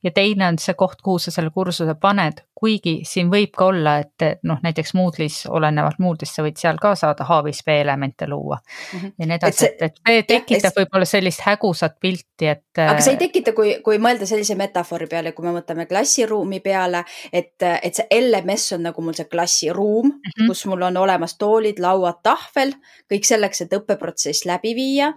[0.05, 3.95] ja teine on see koht, kuhu sa selle kursuse paned, kuigi siin võib ka olla,
[4.03, 8.99] et noh, näiteks Moodle'is, olenevalt Moodle'ist, sa võid seal ka saada B elemente luua mm
[8.99, 9.13] -hmm.
[9.19, 10.77] ja nii edasi, et, et see tekitab et...
[10.77, 12.63] võib-olla sellist hägusat pilti, et.
[12.77, 17.03] aga see ei tekita, kui, kui mõelda sellise metafoori peale, kui me mõtleme klassiruumi peale,
[17.33, 20.47] et, et see LMS on nagu mul see klassiruum mm, -hmm.
[20.47, 22.73] kus mul on olemas toolid, lauad, tahvel,
[23.11, 25.13] kõik selleks, et õppeprotsess läbi viia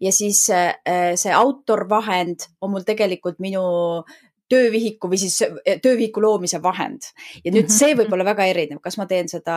[0.00, 0.74] ja siis äh,
[1.18, 3.62] see autorvahend on mul tegelikult minu
[4.52, 5.38] töövihiku või siis
[5.82, 7.08] töövihiku loomise vahend.
[7.44, 9.56] ja nüüd see võib olla väga erinev, kas ma teen seda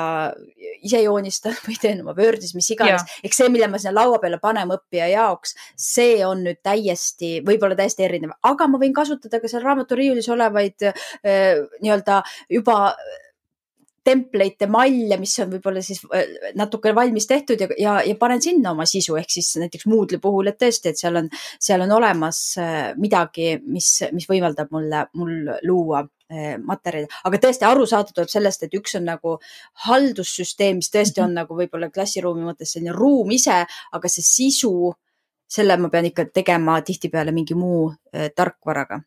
[0.86, 3.04] ise joonistan või teen oma Wordis, mis iganes.
[3.26, 7.78] eks see, mille ma sinna laua peale panen õppija jaoks, see on nüüd täiesti, võib-olla
[7.80, 12.22] täiesti erinev, aga ma võin kasutada ka seal raamaturiiulis olevaid äh, nii-öelda
[12.60, 12.80] juba
[14.06, 18.74] template'e, malle, mis on võib-olla siis äh, natuke valmis tehtud ja, ja, ja panen sinna
[18.76, 21.30] oma sisu, ehk siis näiteks Moodle'i puhul, et tõesti, et seal on,
[21.62, 27.68] seal on olemas äh, midagi, mis, mis võimaldab mulle, mul luua äh, materjali, aga tõesti
[27.70, 29.40] arusaada tuleb sellest, et üks on nagu
[29.88, 31.42] haldussüsteem, mis tõesti on -hmm.
[31.42, 34.94] nagu võib-olla klassiruumi mõttes selline ruum ise, aga see sisu,
[35.50, 37.92] selle ma pean ikka tegema tihtipeale mingi muu
[38.36, 39.02] tarkvaraga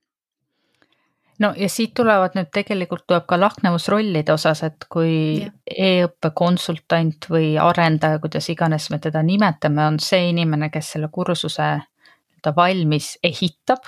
[1.39, 7.29] no ja siit tulevad nüüd tegelikult tuleb ka lahknevus rollide osas, et kui e-õppe konsultant
[7.31, 13.17] või arendaja, kuidas iganes me teda nimetame, on see inimene, kes selle kursuse nii-öelda valmis
[13.23, 13.87] ehitab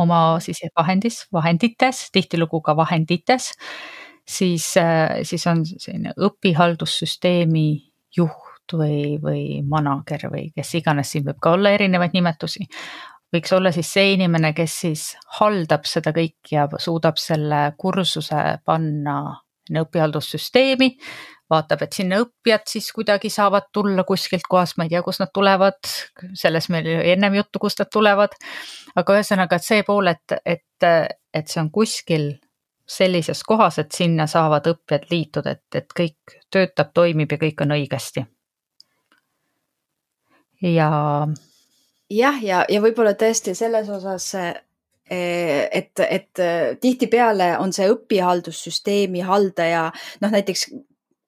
[0.00, 3.52] oma siis vahendis, vahendites, tihtilugu ka vahendites,
[4.24, 4.72] siis,
[5.22, 7.66] siis on selline õpihaldussüsteemi
[8.16, 12.68] juht või, või manager või kes iganes, siin võib ka olla erinevaid nimetusi
[13.34, 15.04] võiks olla siis see inimene, kes siis
[15.38, 19.20] haldab seda kõike ja suudab selle kursuse panna
[19.70, 20.90] õpihaldussüsteemi,
[21.50, 25.30] vaatab, et sinna õppijad siis kuidagi saavad tulla kuskilt kohast, ma ei tea, kust nad
[25.34, 25.78] tulevad,
[26.38, 28.34] sellest meil oli ennem juttu, kust nad tulevad.
[28.96, 30.86] aga ühesõnaga, et see pool, et, et,
[31.34, 32.32] et see on kuskil
[32.90, 37.76] sellises kohas, et sinna saavad õppijad liituda, et, et kõik töötab, toimib ja kõik on
[37.78, 38.26] õigesti.
[40.66, 40.90] ja
[42.10, 44.60] jah, ja, ja, ja võib-olla tõesti selles osas, eh,
[45.72, 46.44] et, et
[46.80, 49.88] tihtipeale on see õpihaldussüsteemi haldaja,
[50.22, 50.68] noh näiteks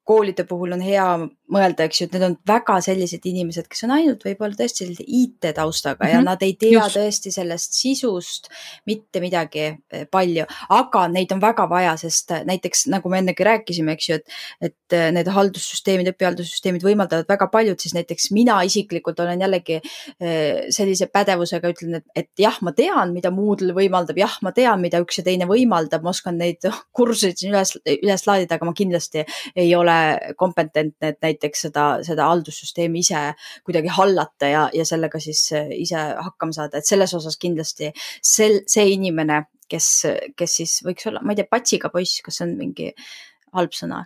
[0.05, 1.07] koolide puhul on hea
[1.53, 5.05] mõelda, eks ju, et need on väga sellised inimesed, kes on ainult võib-olla tõesti sellise
[5.07, 6.13] IT taustaga mm -hmm.
[6.13, 6.27] ja mhm.
[6.31, 6.97] nad ei tea Just.
[6.97, 8.49] tõesti sellest sisust
[8.87, 13.93] mitte midagi eh, palju, aga neid on väga vaja, sest näiteks nagu me ennegi rääkisime,
[13.93, 19.21] eks ju, et, et eh, need haldussüsteemid, õpihaldussüsteemid võimaldavad väga paljud, siis näiteks mina isiklikult
[19.21, 19.79] olen jällegi
[20.21, 24.81] eh, sellise pädevusega, ütlen, et, et jah, ma tean, mida Moodle võimaldab, jah, ma tean,
[24.81, 28.75] mida üks ja teine võimaldab, ma oskan neid kursuseid siin üles, üles laadida, aga ma
[28.77, 29.25] kindlasti
[29.57, 29.92] ei ole
[30.39, 33.25] kompetentne, et näiteks seda, seda haldussüsteemi ise
[33.67, 38.61] kuidagi hallata ja, ja sellega siis äh, ise hakkama saada, et selles osas kindlasti sel,
[38.71, 39.91] see inimene, kes,
[40.39, 42.93] kes siis võiks olla, ma ei tea, patsiga poiss, kas see on mingi
[43.57, 44.05] halb sõna?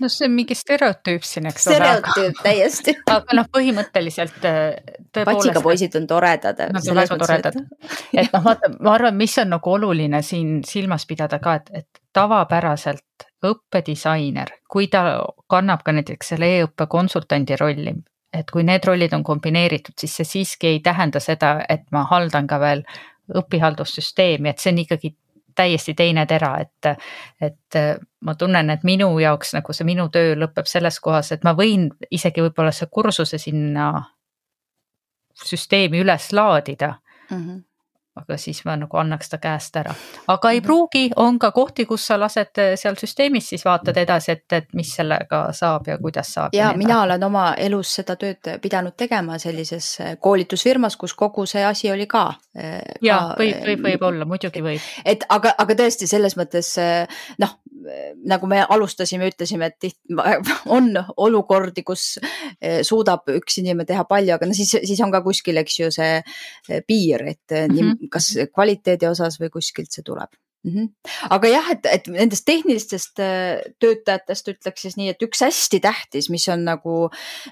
[0.00, 1.76] no see on mingi stereotüüp siin, eks ole.
[1.76, 6.64] stereotüüp täiesti aga noh, põhimõtteliselt äh, patsiga poisid on toredad.
[6.74, 7.60] Nad on väga toredad.
[8.12, 12.02] et noh, vaata, ma arvan, mis on nagu oluline siin silmas pidada ka, et, et
[12.14, 17.94] tavapäraselt õppedisainer, kui ta kannab ka näiteks selle e-õppe konsultandi rolli,
[18.32, 22.46] et kui need rollid on kombineeritud, siis see siiski ei tähenda seda, et ma haldan
[22.46, 22.84] ka veel
[23.38, 25.14] õpihaldussüsteemi, et see on ikkagi
[25.54, 27.04] täiesti teine tera, et,
[27.40, 27.78] et
[28.24, 31.90] ma tunnen, et minu jaoks nagu see minu töö lõpeb selles kohas, et ma võin
[32.10, 33.90] isegi võib-olla see kursuse sinna
[35.44, 36.94] süsteemi üles laadida
[37.30, 37.36] mm.
[37.36, 37.60] -hmm
[38.16, 39.94] aga siis ma nagu annaks ta käest ära.
[40.28, 40.66] aga ei mhm.
[40.66, 44.68] pruugi, on ka kohti, kus sa lased eh, seal süsteemis, siis vaatad edasi, et, et
[44.76, 46.56] mis sellega saab ja kuidas saab.
[46.56, 51.64] ja mina olen oma elus seda tööd pidanud tegema sellises eh, koolitusfirmas, kus kogu see
[51.64, 52.26] asi oli ka.
[52.54, 54.92] Eh, ja võib, võib, võib olla, muidugi võib.
[55.04, 56.74] et aga, aga tõesti selles mõttes
[57.40, 57.56] noh,
[58.28, 60.16] nagu me alustasime, ütlesime, et tihti
[60.76, 62.18] on olukordi, kus
[62.86, 66.80] suudab üks inimene teha palju, aga no siis, siis on ka kuskil, eks ju, see
[66.86, 68.08] piir, et mm -hmm.
[68.12, 70.32] kas kvaliteedi osas või kuskilt see tuleb
[70.64, 70.72] mm.
[70.72, 70.88] -hmm.
[71.30, 76.30] aga jah, et, et nendest tehnilistest äh, töötajatest ütleks siis nii, et üks hästi tähtis,
[76.30, 76.96] mis on nagu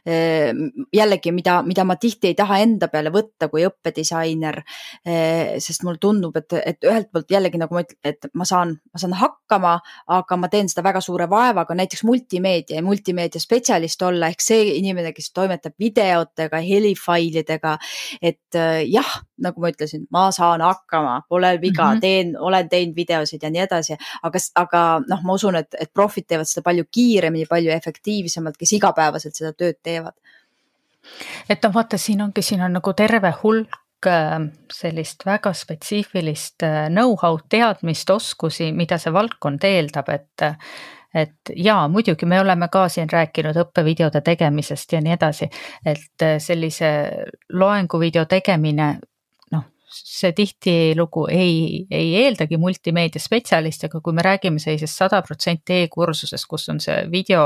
[0.07, 0.53] äh,
[0.93, 4.63] jällegi, mida, mida ma tihti ei taha enda peale võtta kui õppedisainer.
[5.07, 8.77] Äh, sest mulle tundub, et, et ühelt poolt jällegi nagu ma ütlen, et ma saan,
[8.93, 14.03] ma saan hakkama, aga ma teen seda väga suure vaevaga, näiteks multimeedia ja multimeedia spetsialist
[14.03, 17.77] olla ehk see inimene, kes toimetab videotega, helifailidega.
[18.23, 22.01] et jah, nagu ma ütlesin, ma saan hakkama, pole viga mm, -hmm.
[22.01, 26.27] teen, olen teinud videosid ja nii edasi, aga, aga noh, ma usun, et, et profid
[26.29, 30.15] teevad seda palju kiiremini, palju efektiivsemalt, kes igapäevaselt seda tööd teevad.
[31.49, 34.39] et noh, vaata, siin ongi, siin on nagu terve hulk äh,
[34.73, 40.51] sellist väga spetsiifilist äh, know-how'd, teadmist, oskusi, mida see valdkond eeldab, et
[41.15, 45.51] et jaa, muidugi me oleme ka siin rääkinud õppevideode tegemisest ja nii edasi,
[45.87, 46.91] et äh, sellise
[47.53, 48.93] loenguvideo tegemine
[49.91, 56.47] see tihtilugu ei, ei eeldagi multimeedia spetsialisti, aga kui me räägime sellisest sada protsenti e-kursusest,
[56.51, 57.45] kus on see video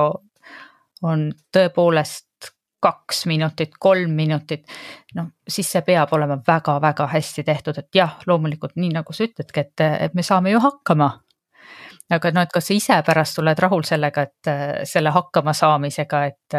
[1.04, 2.52] on tõepoolest
[2.84, 4.66] kaks minutit, kolm minutit.
[5.14, 9.64] noh, siis see peab olema väga-väga hästi tehtud, et jah, loomulikult nii nagu sa ütledki,
[9.64, 11.10] et, et me saame ju hakkama.
[12.12, 14.52] aga noh, et kas sa ise pärast oled rahul sellega, et
[14.90, 16.58] selle hakkamasaamisega, et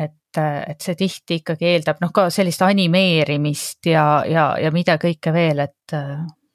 [0.00, 5.32] et, et see tihti ikkagi eeldab noh, ka sellist animeerimist ja, ja, ja mida kõike
[5.34, 5.94] veel, et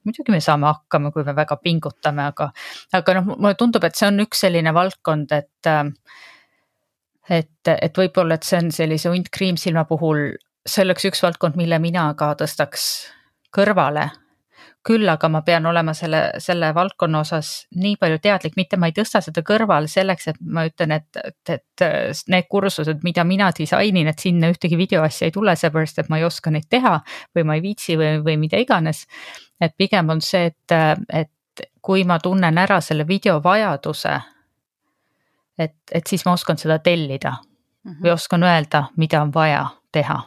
[0.06, 2.50] muidugi me saame hakkama, kui me väga pingutame, aga,
[2.98, 5.72] aga noh, mulle tundub, et see on üks selline valdkond, et
[7.30, 10.32] et, et võib-olla, et see on sellise hunt kriimsilma puhul,
[10.66, 12.88] see oleks üks valdkond, mille mina ka tõstaks
[13.56, 14.10] kõrvale.
[14.88, 18.96] Küll aga ma pean olema selle, selle valdkonna osas nii palju teadlik, mitte ma ei
[18.96, 24.08] tõsta seda kõrvale selleks, et ma ütlen, et, et, et need kursused, mida mina disainin,
[24.08, 26.96] et sinna ühtegi videoasja ei tule, seepärast et ma ei oska neid teha
[27.36, 29.06] või ma ei viitsi või, või mida iganes.
[29.62, 30.76] et pigem on see, et,
[31.12, 34.16] et kui ma tunnen ära selle video vajaduse
[35.60, 38.04] et, et siis ma oskan seda tellida mm -hmm.
[38.04, 40.22] või oskan öelda, mida on vaja teha.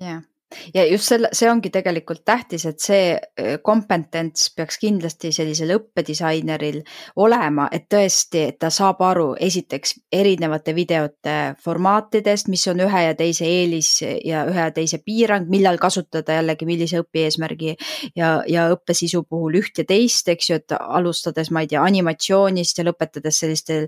[0.00, 0.33] jah yeah
[0.74, 3.18] ja just selle, see ongi tegelikult tähtis, et see
[3.62, 6.80] kompetents peaks kindlasti sellisel õppedisaineril
[7.22, 13.14] olema, et tõesti, et ta saab aru esiteks erinevate videote formaatidest, mis on ühe ja
[13.18, 17.74] teise eelis ja ühe ja teise piirang, millal kasutada jällegi millise õpieesmärgi
[18.16, 22.80] ja, ja õppesisu puhul üht ja teist, eks ju, et alustades, ma ei tea, animatsioonist
[22.80, 23.80] ja lõpetades selliste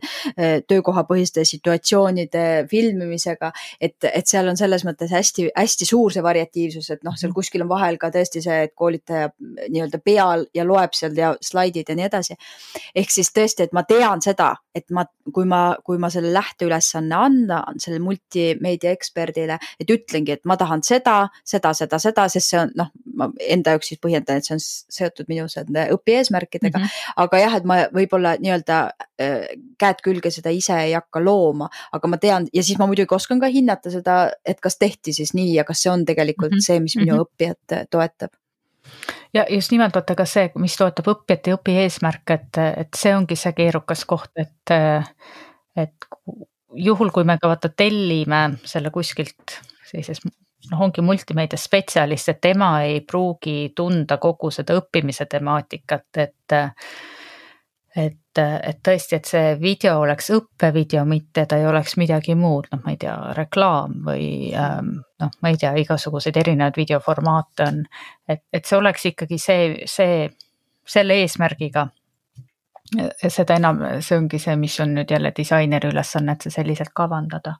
[0.69, 3.53] töökohapõhiste situatsioonide filmimisega.
[3.81, 7.37] et, et seal on selles mõttes hästi-hästi suur see variatiivsus interaktiivsus, et noh, seal mhm.
[7.37, 11.89] kuskil on vahel ka tõesti see, et koolitaja nii-öelda peal ja loeb seal ja slaidid
[11.89, 12.37] ja nii edasi.
[12.95, 17.17] ehk siis tõesti, et ma tean seda, et ma, kui ma, kui ma selle lähteülesanne
[17.17, 22.61] annan sellele multimeedia eksperdile, et ütlengi, et ma tahan seda, seda, seda, seda, sest see
[22.61, 26.85] on noh, ma enda jaoks siis põhjendan, et see on seotud minu selle õpieesmärkidega mm.
[26.85, 27.15] -hmm.
[27.25, 28.79] aga jah, et ma võib-olla nii-öelda
[29.21, 29.49] äh,
[29.81, 33.41] käed külge seda ise ei hakka looma, aga ma tean ja siis ma muidugi oskan
[33.41, 36.67] ka hinnata seda, et kas tehti siis nii ja kas see on tegelikult tegelikult -hmm.
[36.67, 37.27] see, mis minu -hmm.
[37.27, 38.33] õppijat äh, toetab
[39.35, 43.37] ja just nimelt vaata ka see, mis toetab õppijat ja õpieesmärke, et, et see ongi
[43.37, 44.75] see keerukas koht, et,
[45.77, 46.09] et
[46.75, 50.23] juhul, kui me ka vaata tellime selle kuskilt sellises
[50.71, 56.57] noh, ongi multimeedia spetsialist, et tema ei pruugi tunda kogu seda õppimise temaatikat, et
[57.97, 62.83] et, et tõesti, et see video oleks õppevideo, mitte ta ei oleks midagi muud, noh,
[62.85, 67.85] ma ei tea, reklaam või ähm, noh, ma ei tea, igasuguseid erinevaid videoformaate on.
[68.29, 70.27] et, et see oleks ikkagi see, see,
[70.87, 71.89] selle eesmärgiga.
[73.29, 77.57] seda enam, see ongi see, mis on nüüd jälle disaineri ülesanne, et see selliselt kavandada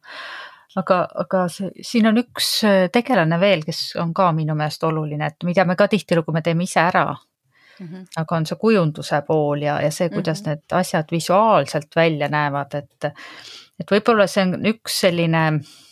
[0.79, 2.51] aga, aga see, siin on üks
[2.95, 6.69] tegelane veel, kes on ka minu meelest oluline, et mida me ka tihtilugu me teeme
[6.69, 7.09] ise ära
[7.81, 8.05] Mm -hmm.
[8.17, 10.49] aga on see kujunduse pool ja, ja see, kuidas mm -hmm.
[10.49, 13.05] need asjad visuaalselt välja näevad, et,
[13.81, 15.86] et võib-olla see on üks selline äh,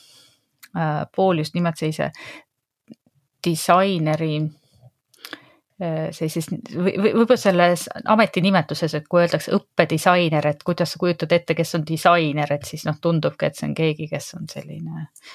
[1.14, 2.10] pool just nimelt sellise
[3.44, 4.36] disaineri
[5.82, 11.32] äh, sellises või, või võib-olla selles ametinimetuses, et kui öeldakse õppedisainer, et kuidas sa kujutad
[11.36, 15.04] ette, kes on disainer, et siis noh, tundubki, et see on keegi, kes on selline
[15.04, 15.34] äh,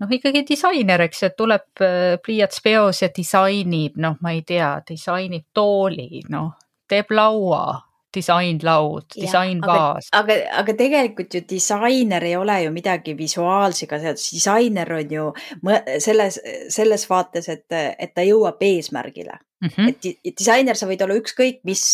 [0.00, 4.42] noh, ikkagi disainer, eks ju, et tuleb äh, pliiats peos ja disainib, noh, ma ei
[4.46, 6.52] tea, disainib tooli, noh,
[6.88, 7.64] teeb laua,
[8.16, 10.10] disainlaud, disainvaas.
[10.16, 15.30] aga, aga tegelikult ju disainer ei ole ju midagi visuaalsega disainer on ju
[16.02, 16.40] selles,
[16.72, 19.68] selles vaates, et, et ta jõuab eesmärgile mm.
[19.68, 19.94] -hmm.
[20.24, 21.84] et disainer, sa võid olla ükskõik mis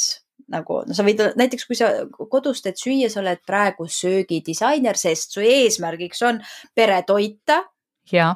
[0.52, 1.90] nagu, no sa võid näiteks, kui sa
[2.30, 6.40] kodus teed süüa, sa oled praegu söögidisainer, sest su eesmärgiks on
[6.74, 7.62] pere toita
[8.12, 8.34] ja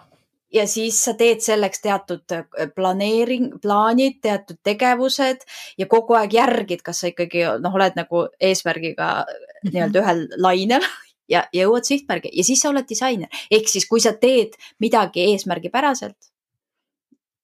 [0.53, 2.45] ja siis sa teed selleks teatud äh,
[2.75, 5.43] planeering, plaanid, teatud tegevused
[5.79, 9.73] ja kogu aeg järgid, kas sa ikkagi noh, oled nagu eesmärgiga mhm.
[9.73, 10.87] nii-öelda ühel lainel
[11.35, 13.29] ja jõuad sihtmärgi ja siis sa oled disainer.
[13.51, 16.33] ehk siis, kui sa teed midagi eesmärgipäraselt,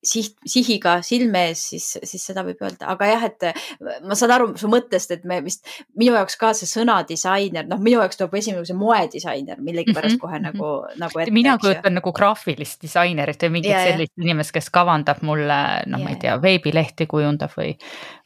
[0.02, 3.66] siht, sihiga silme ees, siis, siis seda võib öelda, aga jah, et äh,
[4.06, 5.62] ma saan aru su mõttest, et me vist,
[5.98, 10.18] minu jaoks ka see sõna disainer, noh, minu jaoks tuleb esimene see moedisainer millegipärast mm
[10.18, 10.22] -hmm.
[10.24, 10.44] kohe mhm.
[10.48, 11.34] nagu, nagu ette.
[11.34, 14.24] mina kujutan nagu graafilist disainerit või mingit ja, sellist ja.
[14.26, 17.76] inimest, kes kavandab mulle, noh, ma ei tea, veebilehti kujundab või,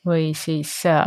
[0.06, 1.04] või siis äh,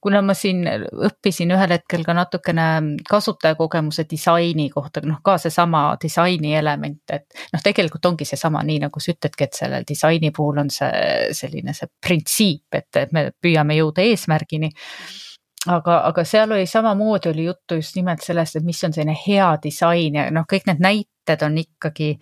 [0.00, 2.66] kuna ma siin õppisin ühel hetkel ka natukene
[3.08, 9.02] kasutajakogemuse disaini kohta, noh ka seesama disaini element, et noh, tegelikult ongi seesama, nii nagu
[9.02, 13.78] sa ütledki, et sellel disaini puhul on see selline see printsiip, et, et me püüame
[13.78, 14.72] jõuda eesmärgini.
[15.68, 19.48] Aga, aga seal oli samamoodi oli juttu just nimelt sellest, et mis on selline hea
[19.62, 22.12] disain ja noh, kõik need näited on ikkagi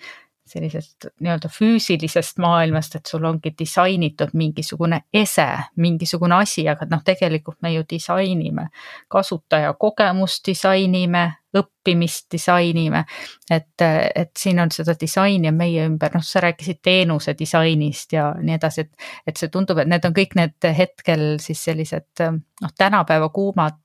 [0.46, 5.46] sellisest nii-öelda füüsilisest maailmast, et sul ongi disainitud mingisugune ese,
[5.82, 8.68] mingisugune asi, aga noh, tegelikult me ju disainime
[9.12, 11.24] kasutajakogemust disainime,
[11.56, 13.04] õppimist disainime.
[13.50, 13.82] et,
[14.14, 18.56] et siin on seda disaini on meie ümber, noh, sa rääkisid teenuse disainist ja nii
[18.58, 23.28] edasi, et, et see tundub, et need on kõik need hetkel siis sellised noh, tänapäeva
[23.34, 23.80] kuumad,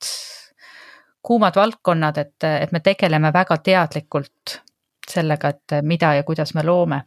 [1.22, 4.62] kuumad valdkonnad, et, et me tegeleme väga teadlikult
[5.12, 7.03] sellega, et mida ja kuidas me loome.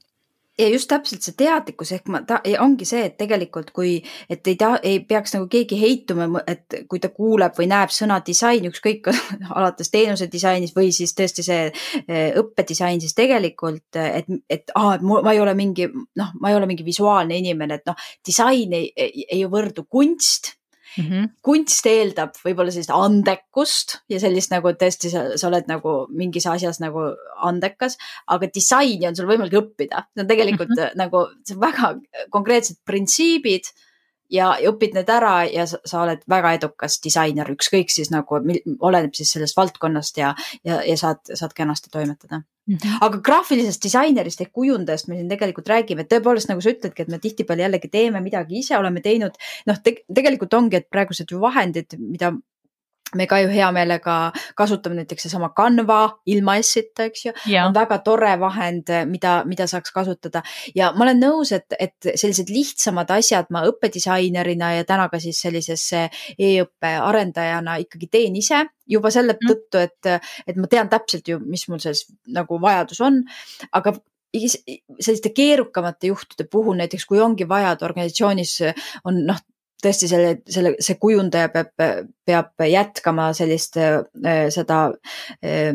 [0.59, 3.97] Ja just täpselt see teadlikkus ehk ma ta ongi see, et tegelikult kui,
[4.31, 8.21] et ei ta ei peaks nagu keegi heituma, et kui ta kuuleb või näeb sõna
[8.27, 9.11] disain, ükskõik
[9.59, 15.03] alates teenuse disainis või siis tõesti see eh, õppedisain, siis tegelikult, et, et aa, et
[15.03, 18.93] ma ei ole mingi noh, ma ei ole mingi visuaalne inimene, et noh, disain ei,
[18.95, 20.55] ei, ei võrdu kunst
[20.97, 21.05] mm.
[21.05, 21.31] -hmm.
[21.43, 27.11] kunst eeldab võib-olla sellist andekust ja sellist nagu tõesti sa, oled nagu mingis asjas nagu
[27.37, 30.07] andekas, aga disaini on sul võimalik õppida.
[30.15, 30.97] see on tegelikult mm -hmm.
[30.97, 31.27] nagu,
[31.61, 31.95] väga
[32.31, 33.71] konkreetsed printsiibid
[34.31, 38.41] ja, ja õpid need ära ja sa, sa oled väga edukas disainer, ükskõik siis nagu
[38.81, 40.35] oleneb siis sellest valdkonnast ja,
[40.65, 42.99] ja, ja saad, saad kenasti toimetada Mm -hmm.
[43.05, 47.11] aga graafilisest disainerist ehk kujundajast me siin tegelikult räägime, et tõepoolest, nagu sa ütledki, et
[47.13, 49.37] me tihtipeale jällegi teeme midagi ise, oleme teinud,
[49.67, 52.33] noh te, tegelikult ongi, et praegused ju vahendid, mida
[53.15, 54.15] me ka ju hea meelega
[54.57, 56.01] kasutame näiteks seesama Canva
[56.31, 57.33] ilma S-ita, eks ju,
[57.63, 60.43] on väga tore vahend, mida, mida saaks kasutada.
[60.75, 65.41] Ja ma olen nõus, et, et sellised lihtsamad asjad ma õppedisainerina ja täna ka siis
[65.45, 69.53] sellises e-õppe arendajana ikkagi teen ise juba selle mm.
[69.53, 73.23] tõttu, et, et ma tean täpselt ju, mis mul selles nagu vajadus on,
[73.73, 73.95] aga
[74.35, 78.57] selliste keerukamate juhtude puhul näiteks, kui ongi vaja, et organisatsioonis
[79.07, 79.39] on noh,
[79.85, 81.75] tõesti selle, selle, see kujundaja peab,
[82.27, 84.87] peab jätkama sellist, äh, seda
[85.45, 85.75] äh,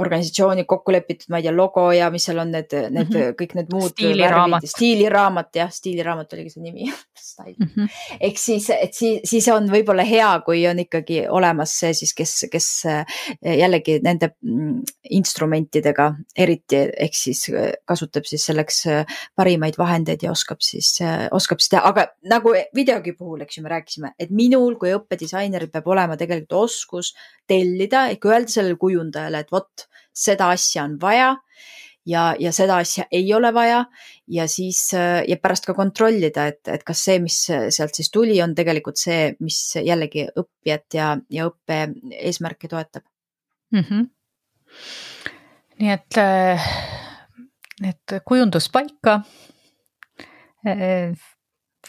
[0.00, 3.34] organisatsiooni kokku lepitud, ma ei tea, logo ja mis seal on need, need mm -hmm.
[3.36, 3.90] kõik need muud.
[3.92, 4.64] stiiliraamat.
[4.66, 6.86] stiiliraamat jah, stiiliraamat oligi see nimi
[7.58, 7.88] mm -hmm.
[8.20, 12.46] ehk siis, et siis, siis on võib-olla hea, kui on ikkagi olemas see siis, kes,
[12.52, 13.04] kes äh,
[13.58, 14.80] jällegi nende mm,
[15.10, 19.04] instrumentidega eriti ehk siis äh, kasutab siis selleks äh,
[19.36, 20.98] parimaid vahendeid ja oskab siis,
[21.30, 25.86] oskab teha, aga nagu videogi puhul, eks ju, me rääkisime, et minul kui õppedisaineril peab
[25.86, 27.14] olema tegelikult oskus
[27.50, 31.34] tellida ehk öelda sellele kujundajale, et et vot seda asja on vaja
[32.06, 33.84] ja, ja seda asja ei ole vaja
[34.30, 38.54] ja siis ja pärast ka kontrollida, et, et kas see, mis sealt siis tuli, on
[38.54, 41.82] tegelikult see, mis jällegi õppijat ja, ja õppe
[42.20, 43.04] eesmärke toetab
[43.72, 43.84] mm.
[43.84, 44.08] -hmm.
[45.82, 46.20] nii et,
[47.92, 49.20] et kujundus paika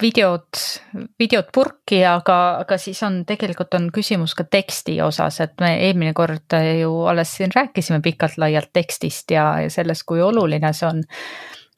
[0.02, 0.60] videod,
[1.20, 6.14] videod purki, aga, aga siis on tegelikult on küsimus ka teksti osas, et me eelmine
[6.18, 11.04] kord ju alles siin rääkisime pikalt-laialt tekstist ja, ja sellest, kui oluline see on.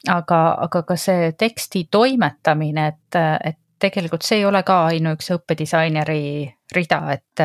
[0.08, 6.24] aga, aga ka see teksti toimetamine, et, et tegelikult see ei ole ka ainuüksi õppedisaineri
[6.76, 7.44] rida, et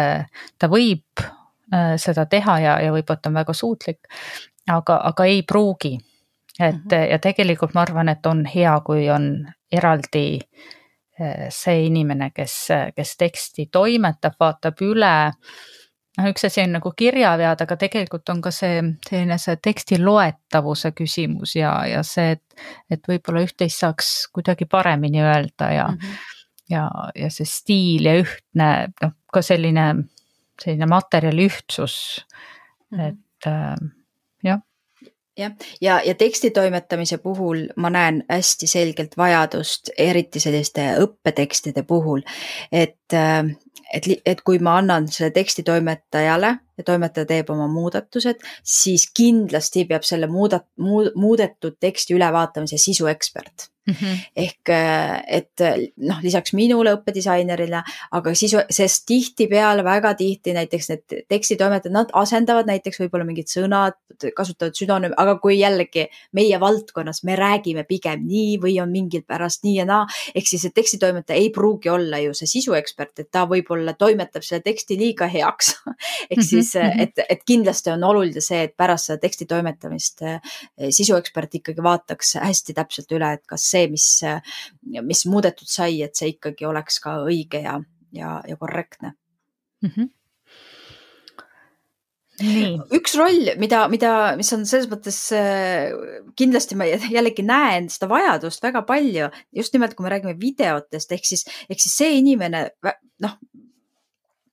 [0.59, 4.11] ta võib äh, seda teha ja, ja võib-olla ta on väga suutlik,
[4.67, 5.95] aga, aga ei pruugi
[6.59, 7.11] et mm -hmm.
[7.11, 10.39] ja tegelikult ma arvan, et on hea, kui on eraldi
[11.19, 12.55] eh, see inimene, kes,
[12.95, 15.13] kes teksti toimetab, vaatab üle.
[16.17, 20.91] noh, üks asi on nagu kirjavead, aga tegelikult on ka see selline see teksti loetavuse
[20.97, 26.33] küsimus ja, ja see, et, et võib-olla üht-teist saaks kuidagi paremini öelda ja mm, -hmm.
[26.75, 28.71] ja, ja see stiil ja ühtne,
[29.03, 29.93] noh, ka selline,
[30.61, 32.25] selline materjali ühtsus
[32.91, 33.07] mm, -hmm.
[33.07, 33.98] et äh,
[35.39, 42.23] jah, ja, ja teksti toimetamise puhul ma näen hästi selgelt vajadust, eriti selliste õppetekstide puhul,
[42.71, 43.43] et, äh,
[43.93, 49.85] et, et kui ma annan selle teksti toimetajale ja toimetaja teeb oma muudatused, siis kindlasti
[49.89, 53.95] peab selle muudat-, muudetud teksti ülevaatamise sisuekspert mm.
[53.99, 54.21] -hmm.
[54.45, 60.89] ehk äh, et äh, noh, lisaks minule õppedisainerile, aga sisu, sest tihtipeale väga tihti näiteks
[60.89, 63.97] need tekstitoimetajad, nad asendavad näiteks võib-olla mingid sõnad,
[64.35, 69.63] kasutavad sünonüümi, aga kui jällegi meie valdkonnas me räägime pigem nii või on mingil pärast
[69.63, 73.45] nii ja naa, ehk siis, et tekstitoimetaja ei pruugi olla ju see sisuekspert, et ta
[73.49, 75.73] võib-olla toimetab selle teksti liiga heaks
[76.31, 80.39] ehk siis, mhm, et, et kindlasti on oluline see, et pärast seda teksti toimetamist äh,
[80.89, 84.07] sisuekspert ikkagi vaataks hästi täpselt üle, et kas see see, mis,
[85.05, 87.79] mis muudetud sai, et see ikkagi oleks ka õige ja,
[88.15, 89.15] ja, ja korrektne
[89.83, 89.91] mm.
[89.95, 90.15] -hmm
[92.39, 92.77] Nii.
[92.95, 95.17] üks roll, mida, mida, mis on selles mõttes
[96.39, 101.27] kindlasti ma jällegi näen seda vajadust väga palju, just nimelt, kui me räägime videotest, ehk
[101.27, 102.69] siis, ehk siis see inimene,
[103.25, 103.35] noh,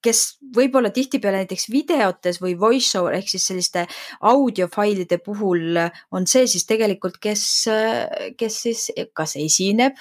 [0.07, 0.25] kes
[0.57, 3.87] võib-olla tihtipeale näiteks videotes või voice over ehk siis selliste
[4.31, 5.81] audiofailide puhul
[6.15, 7.47] on see siis tegelikult, kes,
[8.39, 9.99] kes siis kas esineb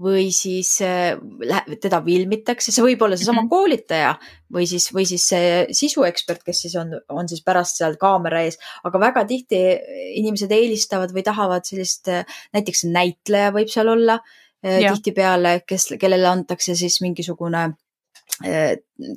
[0.00, 3.50] või siis teda filmitakse, see võib olla seesama mm -hmm.
[3.52, 4.12] koolitaja
[4.56, 8.56] või siis, või siis see sisuekspert, kes siis on, on siis pärast seal kaamera ees,
[8.84, 9.60] aga väga tihti
[10.22, 12.08] inimesed eelistavad või tahavad sellist,
[12.56, 14.18] näiteks näitleja võib seal olla
[14.62, 17.68] tihtipeale, kes, kellele antakse siis mingisugune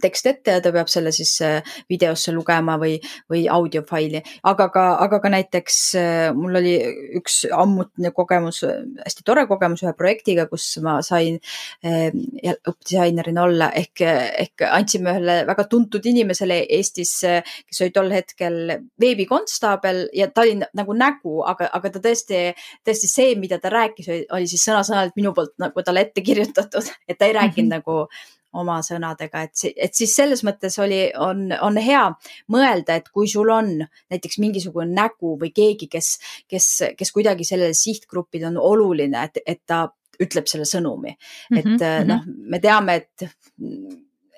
[0.01, 2.97] tekst ette ja ta peab selle siis äh, videosse lugema või,
[3.32, 6.74] või audiofaili, aga ka, aga ka näiteks äh, mul oli
[7.20, 8.64] üks ammutine kogemus,
[9.03, 11.39] hästi tore kogemus ühe projektiga, kus ma sain
[11.84, 13.70] õppedisainerina olla.
[13.78, 20.45] Ehk, ehk andsime ühele väga tuntud inimesele Eestis, kes oli tol hetkel veebikonstaabel ja ta
[20.45, 22.45] oli nagu nägu, aga, aga ta tõesti,
[22.86, 27.20] tõesti see, mida ta rääkis, oli siis sõna-sõnalt minu poolt nagu talle ette kirjutatud, et
[27.20, 27.84] ta ei rääkinud mm -hmm.
[27.84, 28.07] nagu
[28.54, 32.06] oma sõnadega, et, et siis selles mõttes oli, on, on hea
[32.54, 36.16] mõelda, et kui sul on näiteks mingisugune nägu või keegi, kes,
[36.49, 39.88] kes, kes kuidagi sellele sihtgrupile on oluline, et, et ta
[40.22, 42.10] ütleb selle sõnumi mm, -hmm, et mm -hmm.
[42.10, 43.30] noh, me teame, et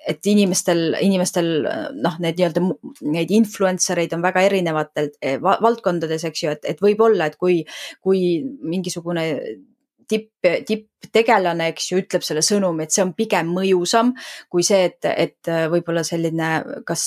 [0.06, 1.48] et inimestel, inimestel
[1.98, 2.62] noh, need nii-öelda
[3.10, 7.64] neid influencer eid on väga erinevatel eh, valdkondades, eks ju, et, et võib-olla, et kui,
[8.00, 8.20] kui
[8.62, 9.24] mingisugune
[10.08, 14.14] tipp, tipptegelane, eks ju, ütleb selle sõnumi, et see on pigem mõjusam
[14.52, 16.50] kui see, et, et võib-olla selline,
[16.86, 17.06] kas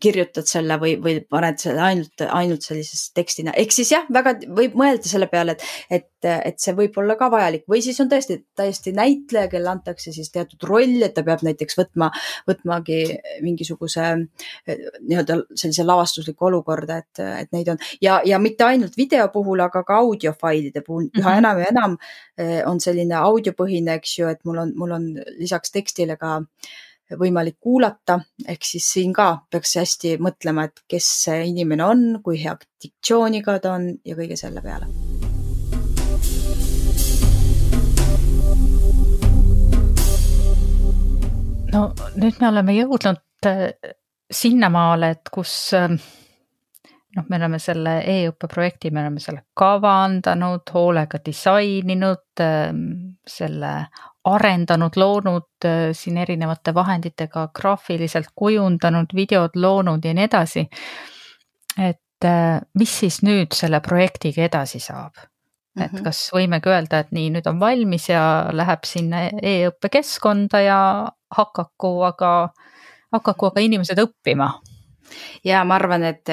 [0.00, 4.76] kirjutad selle või, või paned selle ainult, ainult sellises tekstina, ehk siis jah, väga võib
[4.78, 5.64] mõelda selle peale, et,
[5.98, 7.64] et, et see võib olla ka vajalik.
[7.70, 11.78] Või siis on tõesti täiesti näitleja, kellele antakse siis teatud roll, et ta peab näiteks
[11.78, 12.10] võtma,
[12.48, 13.00] võtmagi
[13.44, 14.06] mingisuguse
[14.66, 17.82] nii-öelda sellise lavastusliku olukorda, et, et neid on.
[18.04, 21.10] Ja, ja mitte ainult video puhul, aga ka audiofailide puhul.
[21.12, 21.38] Üha mm -hmm.
[21.38, 21.98] enam ja enam
[22.38, 25.06] eh, on selline audiopõhine, eks ju, et mul on, mul on
[25.38, 26.82] lisaks tekstile ka äh,
[27.12, 32.40] võimalik kuulata, ehk siis siin ka peaks hästi mõtlema, et kes see inimene on, kui
[32.42, 34.88] hea diktsiooniga ta on ja kõige selle peale.
[41.74, 43.72] no nüüd me oleme jõudnud äh,
[44.30, 45.96] sinnamaale, et kus äh,
[47.16, 52.70] noh, me oleme selle e-õppe projekti, me oleme selle kavandanud, hoolega disaininud, äh,
[53.26, 53.74] selle
[54.24, 60.66] arendanud, loonud äh, siin erinevate vahenditega graafiliselt kujundanud, videod loonud ja nii edasi.
[61.78, 65.14] et äh, mis siis nüüd selle projektiga edasi saab?
[65.80, 66.04] et mm -hmm.
[66.04, 72.48] kas võimegi öelda, et nii, nüüd on valmis ja läheb sinna e-õppekeskkonda ja hakaku aga,
[73.12, 74.52] hakaku aga inimesed õppima
[75.44, 76.30] ja ma arvan, et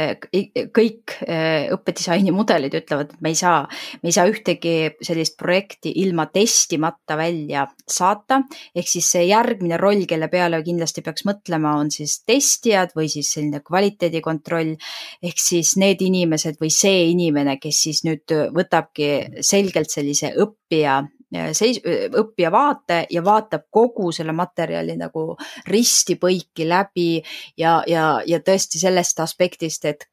[0.76, 3.62] kõik äh, õppedisaini mudelid ütlevad, et me ei saa,
[4.02, 8.42] me ei saa ühtegi sellist projekti ilma testimata välja saata.
[8.76, 13.32] ehk siis see järgmine roll, kelle peale kindlasti peaks mõtlema, on siis testijad või siis
[13.34, 14.76] selline kvaliteedikontroll.
[15.24, 21.02] ehk siis need inimesed või see inimene, kes siis nüüd võtabki selgelt sellise õppija
[21.32, 21.82] seis-,
[22.18, 25.36] õppija vaate ja vaatab kogu selle materjali nagu
[25.68, 27.22] risti-põiki läbi
[27.58, 30.08] ja, ja, ja tõesti sellest aspektist, et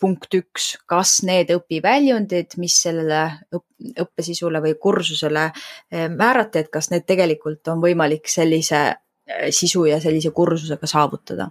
[0.00, 3.22] punkt üks, kas need õpiväljundid, mis sellele
[4.02, 8.84] õppesisule või kursusele eh, määrati, et kas need tegelikult on võimalik sellise
[9.50, 11.50] sisu ja sellise kursusega saavutada?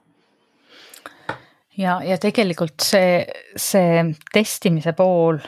[1.78, 3.26] Ja, ja tegelikult see,
[3.60, 5.42] see testimise pool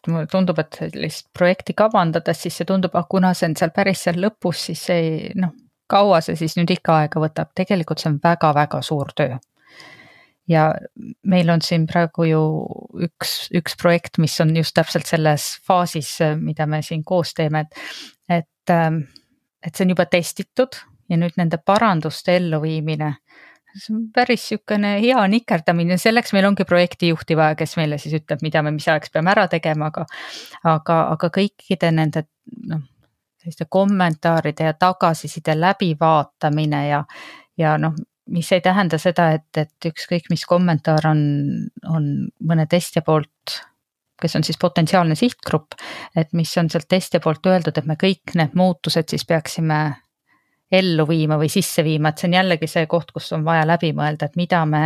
[0.00, 3.72] et mulle tundub, et sellist projekti kavandades, siis see tundub, ah kuna see on seal
[3.76, 5.52] päris seal lõpus, siis see ei noh,
[5.90, 9.38] kaua see siis nüüd ikka aega võtab, tegelikult see on väga-väga suur töö.
[10.50, 10.64] ja
[11.30, 12.40] meil on siin praegu ju
[13.06, 17.76] üks, üks projekt, mis on just täpselt selles faasis, mida me siin koos teeme, et,
[18.40, 18.72] et,
[19.62, 20.80] et see on juba testitud
[21.10, 23.12] ja nüüd nende paranduste elluviimine
[23.74, 28.42] see on päris niisugune hea nikerdamine, selleks meil ongi projektijuhti vaja, kes meile siis ütleb,
[28.42, 30.06] mida me mis ajaks peame ära tegema, aga
[30.74, 32.24] aga, aga kõikide nende
[32.70, 32.82] noh,
[33.40, 37.04] selliste kommentaaride ja tagasiside läbivaatamine ja
[37.58, 37.96] ja noh,
[38.30, 41.24] mis ei tähenda seda, et, et ükskõik, mis kommentaar on,
[41.90, 42.06] on
[42.46, 43.60] mõne testija poolt
[44.20, 45.78] kes on siis potentsiaalne sihtgrupp,
[46.16, 49.80] et mis on sealt testija poolt öeldud, et me kõik need muutused siis peaksime
[50.72, 53.92] ellu viima või sisse viima, et see on jällegi see koht, kus on vaja läbi
[53.96, 54.82] mõelda, et mida me,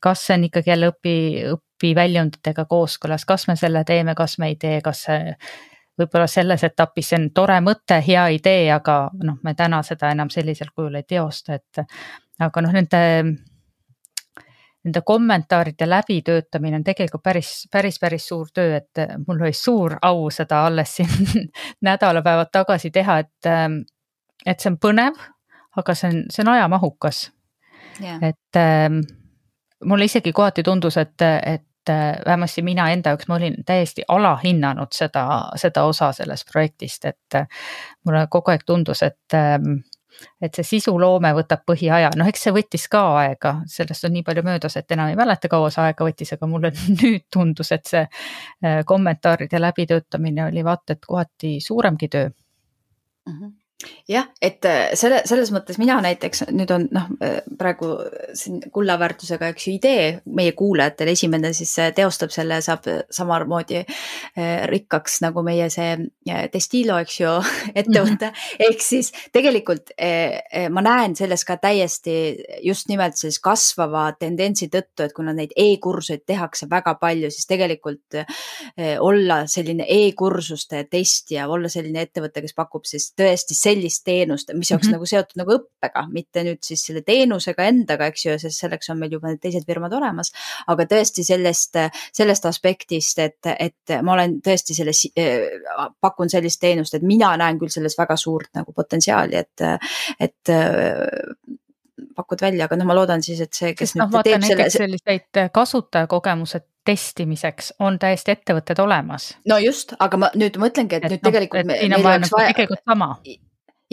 [0.00, 1.14] kas see on ikkagi jälle õpi,
[1.56, 5.32] õpiväljunditega kooskõlas, kas me selle teeme, kas me ei tee, kas see
[5.98, 10.30] võib-olla selles etapis see on tore mõte, hea idee, aga noh, me täna seda enam
[10.30, 11.84] sellisel kujul ei teosta, et
[12.42, 13.02] aga noh, nende
[14.84, 20.26] nende kommentaaride läbitöötamine on tegelikult päris, päris, päris suur töö, et mul oli suur au
[20.34, 21.48] seda alles siin
[21.88, 23.48] nädalapäevad tagasi teha, et
[24.46, 25.20] et see on põnev,
[25.76, 27.30] aga see on, see on ajamahukas.
[28.02, 28.18] Yeah..
[28.22, 28.90] et äh,
[29.84, 34.90] mulle isegi kohati tundus, et, et äh, vähemasti mina enda jaoks, ma olin täiesti alahinnanud
[34.92, 35.26] seda,
[35.56, 37.46] seda osa sellest projektist, et äh,
[38.04, 39.84] mulle kogu aeg tundus, et ähm,
[40.42, 44.44] et see sisuloome võtab põhiaja, noh, eks see võttis ka aega, sellest on nii palju
[44.46, 46.70] möödas, et enam ei mäleta, kaua see aega võttis, aga mulle
[47.00, 52.30] nüüd tundus, et see äh, kommentaaride läbitöötamine oli vaata et kohati suuremgi töö.
[53.28, 53.36] Mm.
[53.40, 53.52] -hmm
[54.08, 57.90] jah, et äh, selle, selles mõttes mina näiteks nüüd on noh, äh, praegu
[58.36, 60.06] siin kullaväärtusega, eks ju, idee
[60.36, 63.82] meie kuulajatele, esimene siis äh, teostab selle, saab samamoodi
[64.70, 65.94] rikkaks nagu meie see
[66.52, 67.32] Destilo, eks ju,
[67.80, 68.34] ettevõte mm.
[68.34, 68.68] -hmm.
[68.68, 69.92] ehk siis tegelikult
[70.70, 72.16] ma näen selles ka täiesti
[72.62, 78.20] just nimelt sellise kasvava tendentsi tõttu, et kuna neid e-kursuseid tehakse väga palju, siis tegelikult
[79.00, 84.86] olla selline e-kursuste testija, olla selline ettevõte, kes pakub siis tõesti sellist teenust, mis oleks
[84.86, 84.96] mm -hmm.
[84.96, 88.98] nagu seotud nagu õppega, mitte nüüd siis selle teenusega endaga, eks ju, sest selleks on
[88.98, 90.32] meil juba need teised firmad olemas.
[90.66, 91.78] aga tõesti sellest,
[92.12, 95.06] sellest aspektist, et, et ma olen tõesti selles,
[96.00, 99.60] pakun sellist teenust, et mina näen küll selles väga suurt nagu potentsiaali, et,
[100.20, 100.54] et
[102.16, 104.68] pakud välja, aga noh, ma loodan siis, et see, kes Sest, nüüd no, teeb selle.
[104.70, 109.32] selliseid kasutajakogemused testimiseks on täiesti ettevõtted olemas.
[109.48, 111.74] no just, aga ma nüüd mõtlengi, et, et nüüd no, tegelikult.
[111.96, 113.10] nagu tegelikult sama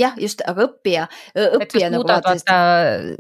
[0.02, 1.08] jah, just, aga õppija,
[1.60, 2.48] õppija nagu vaata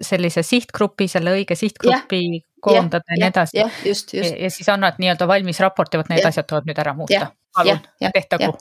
[0.05, 3.59] sellise sihtgrupi, selle õige sihtgrupi ja, koondada ja, ja nii edasi.
[3.61, 4.35] jah, just, just.
[4.37, 6.33] ja siis annad nii-öelda valmis raporti, vot need ja.
[6.33, 7.31] asjad tuleb nüüd ära muuta.
[7.57, 7.81] palun,
[8.13, 8.53] tehtagu.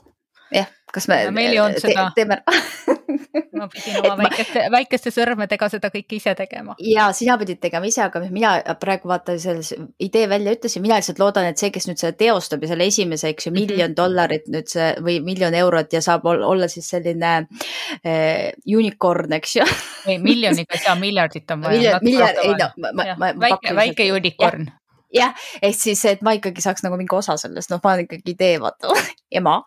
[0.55, 2.43] jah, kas me meil ei olnud seda te, teeme
[3.57, 4.24] ma pidin oma ma...
[4.24, 6.74] väikeste, väikeste sõrmedega seda kõike ise tegema.
[6.85, 9.72] ja sina pidid tegema ise, aga mina praegu vaata selles
[10.03, 13.31] idee välja ütlesin, mina lihtsalt loodan, et see, kes nüüd seda teostab ja selle esimese,
[13.35, 13.61] eks ju, mhm.
[13.61, 19.57] miljon dollarit nüüd see või miljon eurot ja saab olla siis selline äh, unicorn, eks
[19.61, 19.68] ju
[20.11, 21.99] ei, miljoniga ei saa, miljardit on vaja.
[22.03, 23.33] miljard, ei no, ma, ma, ma.
[23.49, 24.70] väike, väike unicorn
[25.14, 28.35] jah, ehk siis, et ma ikkagi saaks nagu mingi osa sellest, noh, ma olen ikkagi
[28.37, 28.95] idee, vaata
[29.41, 29.61] ema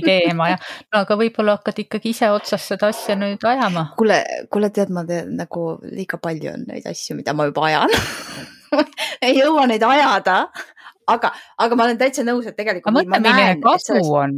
[0.00, 3.88] idee ema jah, no aga võib-olla hakkad ikkagi ise otsast seda asja nüüd ajama.
[3.98, 4.20] kuule,
[4.52, 7.94] kuule, tead, ma tean nagu liiga palju on neid asju, mida ma juba ajan
[9.26, 10.40] ei jõua neid ajada,
[11.08, 12.90] aga, aga ma olen täitsa nõus, et tegelikult.
[12.90, 14.12] aga mõtle, milline kasu sellest...
[14.22, 14.36] on,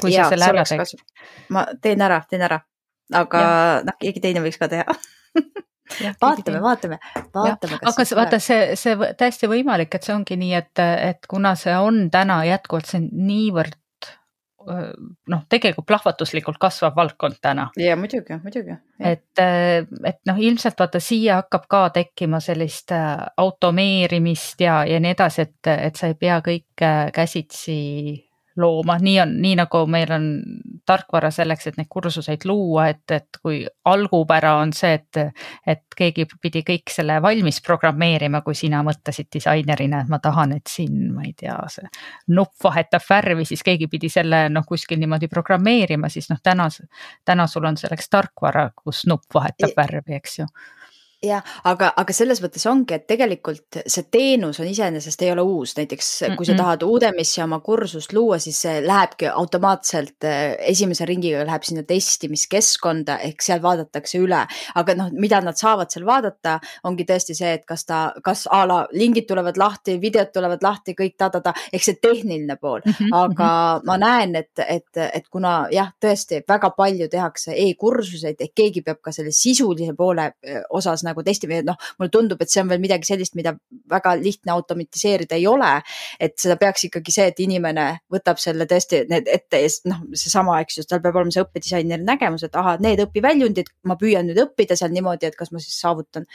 [0.00, 1.06] kui ja, sa selle ära teed.
[1.54, 2.60] ma teen ära, teen ära,
[3.22, 3.42] aga
[3.86, 5.00] noh, keegi teine võiks ka teha
[5.98, 6.98] Ja, vaatame, vaatame,
[7.34, 7.78] vaatame.
[7.82, 12.04] aga vaata, see, see täiesti võimalik, et see ongi nii, et, et kuna see on
[12.12, 13.74] täna jätkuvalt, see on niivõrd
[14.66, 17.68] noh, tegelikult plahvatuslikult kasvav valdkond täna.
[17.80, 18.76] ja muidugi, muidugi.
[19.00, 19.42] et,
[20.04, 22.92] et noh, ilmselt vaata siia hakkab ka tekkima sellist
[23.36, 27.78] automeerimist ja, ja nii edasi, et, et sa ei pea kõike käsitsi
[28.56, 30.24] looma, nii on, nii nagu meil on
[30.86, 35.20] tarkvara selleks, et neid kursuseid luua, et, et kui algupära on see, et,
[35.66, 40.70] et keegi pidi kõik selle valmis programmeerima, kui sina mõtlesid disainerina, et ma tahan, et
[40.70, 41.86] siin, ma ei tea, see
[42.34, 46.68] nupp vahetab värvi, siis keegi pidi selle noh, kuskil niimoodi programmeerima, siis noh, täna,
[47.24, 50.50] täna sul on selleks tarkvara, kus nupp vahetab värvi, eks ju
[51.24, 55.74] jah, aga, aga selles mõttes ongi, et tegelikult see teenus on iseenesest ei ole uus,
[55.76, 56.46] näiteks kui mm -mm.
[56.48, 61.82] sa tahad Udemy'sse oma kursust luua, siis see lähebki automaatselt eh, esimese ringiga läheb sinna
[61.82, 64.46] testimiskeskkonda ehk seal vaadatakse üle.
[64.74, 68.64] aga noh, mida nad saavad seal vaadata, ongi tõesti see, et kas ta, kas a
[68.66, 72.92] la lingid tulevad lahti, videod tulevad lahti, kõik ta-ta-ta, ehk see tehniline pool mm.
[72.92, 73.08] -hmm.
[73.12, 73.86] aga -hmm.
[73.86, 79.00] ma näen, et, et, et kuna jah, tõesti väga palju tehakse e-kursuseid ehk keegi peab
[79.02, 82.70] ka selle sisulise poole eh, osas nagu testima ja noh, mulle tundub, et see on
[82.72, 83.54] veel midagi sellist, mida
[83.90, 85.72] väga lihtne automatiseerida ei ole.
[86.20, 90.60] et seda peaks ikkagi see, et inimene võtab selle tõesti need ette ja noh, seesama,
[90.64, 94.40] eks ju, tal peab olema see õppedisaineri nägemus, et ahah, need õpiväljundid, ma püüan nüüd
[94.46, 96.26] õppida seal niimoodi, et kas ma siis saavutan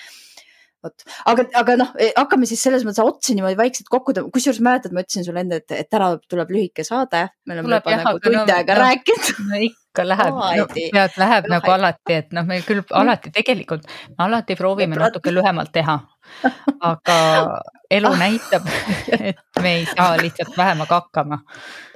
[0.86, 4.62] vot, aga, aga noh, e, hakkame siis selles mõttes otsi niimoodi vaikselt kokku tõmbama, kusjuures
[4.66, 7.28] mäletad, ma ütlesin sulle enne, et, et täna tuleb lühike saade.
[7.46, 11.74] me oleme juba nagu tund aega no, rääkinud no ikka läheb no,, tead, läheb nagu
[11.78, 16.00] alati, et noh, me küll alati tegelikult, alati proovime natuke lühemalt teha.
[16.82, 17.18] aga
[17.92, 18.70] elu näitab,
[19.20, 21.42] et me ei saa lihtsalt vähemaga hakkama.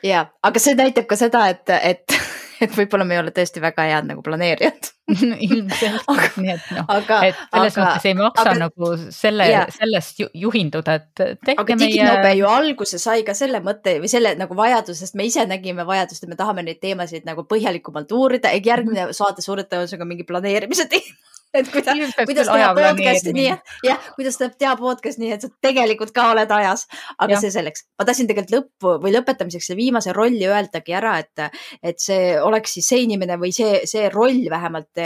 [0.04, 2.20] ja, aga see näitab ka seda, et, et
[2.64, 4.90] et võib-olla me ei ole tõesti väga head nagu planeerijad
[5.48, 6.92] ilmselt, nii et noh,
[7.26, 9.48] et selles aga, mõttes ei maksa aga, nagu selle,
[9.78, 11.94] sellest juhinduda, et tehke aga meie.
[11.96, 16.24] Diginobe ju alguse sai ka selle mõtte või selle nagu vajadusest, me ise nägime vajadust,
[16.24, 19.18] et me tahame neid teemasid nagu põhjalikumalt uurida, järgmine -hmm.
[19.18, 21.18] saade suure tõenäosusega mingi planeerimise teema
[21.54, 21.98] et kuidas,
[22.28, 23.50] kuidas teha podcast'i nii,
[23.88, 26.86] jah, kuidas teha podcast'i nii, et sa tegelikult ka oled ajas,
[27.18, 27.40] aga ja.
[27.42, 27.88] see selleks.
[27.98, 32.76] ma tahtsin tegelikult lõppu või lõpetamiseks selle viimase rolli öeldagi ära, et, et see oleks
[32.78, 35.02] siis see inimene või see, see roll vähemalt,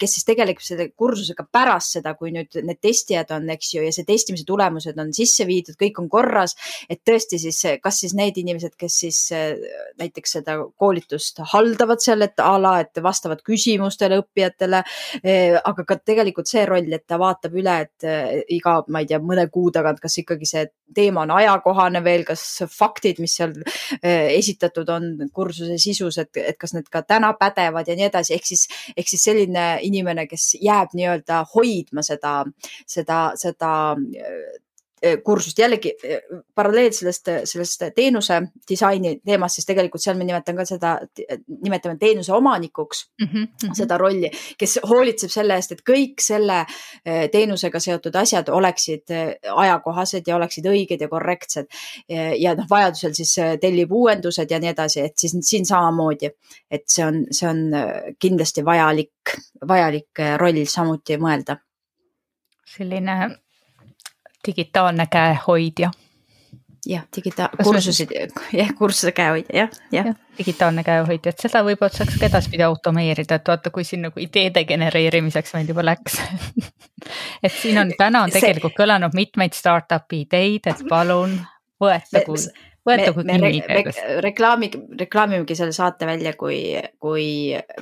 [0.00, 3.94] kes siis tegeleb selle kursusega pärast seda, kui nüüd need testijad on, eks ju, ja
[3.94, 6.56] see testimise tulemused on sisse viidud, kõik on korras.
[6.90, 9.20] et tõesti siis, kas siis need inimesed, kes siis
[10.00, 14.82] näiteks seda koolitust haldavad seal, et a la, et vastavad küsimustele õppijatele
[15.56, 19.20] aga ka tegelikult see roll, et ta vaatab üle, et eh, iga, ma ei tea,
[19.22, 20.64] mõne kuu tagant, kas ikkagi see
[20.94, 23.54] teema on ajakohane veel, kas faktid, mis seal
[24.00, 28.34] eh, esitatud on kursuse sisus, et, et kas need ka täna pädevad ja nii edasi,
[28.36, 28.66] ehk siis,
[28.96, 32.40] ehk siis selline inimene, kes jääb nii-öelda hoidma seda,
[32.90, 33.74] seda, seda
[34.24, 34.60] Eh,
[35.24, 36.22] kursust, jällegi eh,
[36.54, 40.92] paralleel sellest, sellest teenuse disaini teemast, siis tegelikult seal me nimetame ka seda,
[41.64, 43.74] nimetame teenuse omanikuks mm -hmm.
[43.76, 46.64] seda rolli, kes hoolitseb selle eest, et kõik selle
[47.32, 49.12] teenusega seotud asjad oleksid
[49.56, 51.66] ajakohased ja oleksid õiged ja korrektsed.
[52.38, 56.30] ja noh, vajadusel siis tellib uuendused ja nii edasi, et siis siin samamoodi,
[56.70, 57.62] et see on, see on
[58.18, 59.36] kindlasti vajalik,
[59.68, 61.58] vajalik roll samuti mõelda
[62.74, 63.43] selline
[64.46, 65.90] digitaalne käehoidja.
[66.86, 68.10] jah, digitaal-, kursusid,
[68.52, 70.14] jah, kursuse käehoidja, jah, jah ja,.
[70.38, 74.66] digitaalne käehoidja, et seda võib-olla saaks ka edaspidi automeerida, et vaata, kui siin nagu ideede
[74.68, 76.20] genereerimiseks meil juba läks
[77.44, 78.82] et siin on, täna on tegelikult See...
[78.82, 81.38] kõlanud mitmeid startup'i ideid, et palun
[81.80, 82.36] võetagu
[82.84, 83.82] võetagu kinni re.
[83.88, 86.58] Re reklaami, reklaamimegi selle saate välja kui,
[87.00, 87.26] kui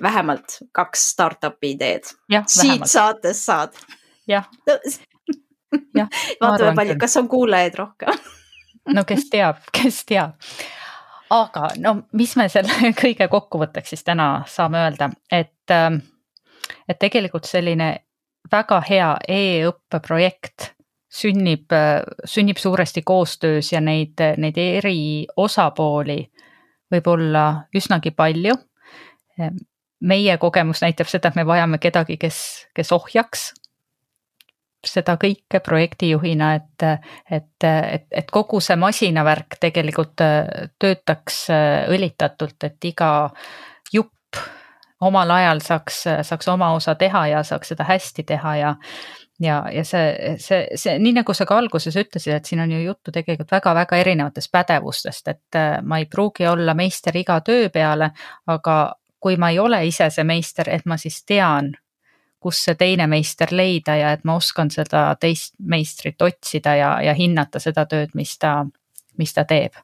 [0.03, 2.13] vähemalt kaks startup'i ideed.
[2.47, 3.81] siit saatest saad.
[4.31, 4.47] jah
[6.43, 8.23] vaatame palju, kas on kuulajaid rohkem
[8.97, 10.37] no kes teab, kes teab.
[11.31, 16.03] aga no mis me selle kõige kokkuvõtteks siis täna saame öelda, et, ähm,
[16.89, 17.95] et tegelikult selline
[18.53, 20.73] väga hea e-õppeprojekt
[21.13, 21.73] sünnib,
[22.25, 26.23] sünnib suuresti koostöös ja neid, neid eri osapooli
[26.93, 27.45] võib olla
[27.77, 28.55] üsnagi palju.
[30.01, 33.53] meie kogemus näitab seda, et me vajame kedagi, kes, kes ohjaks
[34.87, 36.87] seda kõike projektijuhina, et,
[37.31, 43.13] et, et, et kogu see masinavärk tegelikult äh, töötaks äh, õlitatult, et iga
[43.93, 44.41] jupp
[45.03, 48.77] omal ajal saaks, saaks oma osa teha ja saaks seda hästi teha ja
[49.43, 52.81] ja, ja see, see, see, nii nagu sa ka alguses ütlesid, et siin on ju
[52.83, 58.13] juttu tegelikult väga-väga erinevatest pädevustest, et äh, ma ei pruugi olla meister iga töö peale,
[58.47, 58.77] aga
[59.23, 61.73] kui ma ei ole ise see meister, et ma siis tean,
[62.43, 67.15] kus see teine meister leida ja et ma oskan seda teist meistrit otsida ja, ja
[67.15, 68.59] hinnata seda tööd, mis ta,
[69.19, 69.79] mis ta teeb.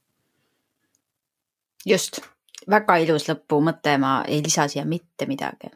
[1.86, 2.20] just,
[2.70, 5.70] väga ilus lõpumõte, ma ei lisa siia mitte midagi.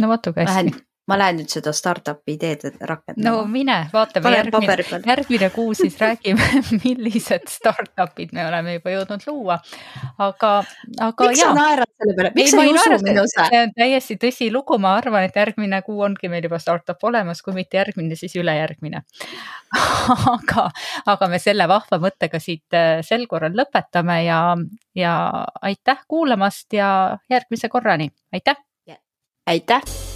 [0.00, 3.24] no vaata kui hästi ma lähen nüüd seda startup'i ideed rakendama.
[3.28, 6.46] no mine, vaatame järgmine, järgmine kuu siis räägime,
[6.84, 9.58] millised startup'id me oleme juba jõudnud luua.
[10.18, 10.52] aga,
[11.04, 11.28] aga.
[11.28, 13.48] miks sa naerad selle peale, miks sa ei usu minusse?
[13.50, 17.56] see on täiesti tõsilugu, ma arvan, et järgmine kuu ongi meil juba startup olemas, kui
[17.56, 19.04] mitte järgmine, siis ülejärgmine
[20.34, 20.68] aga,
[21.12, 24.40] aga me selle vahva mõttega siit äh, sel korral lõpetame ja,
[24.96, 25.14] ja
[25.60, 26.88] aitäh kuulamast ja
[27.30, 28.56] järgmise korrani, aitäh.
[29.46, 30.13] aitäh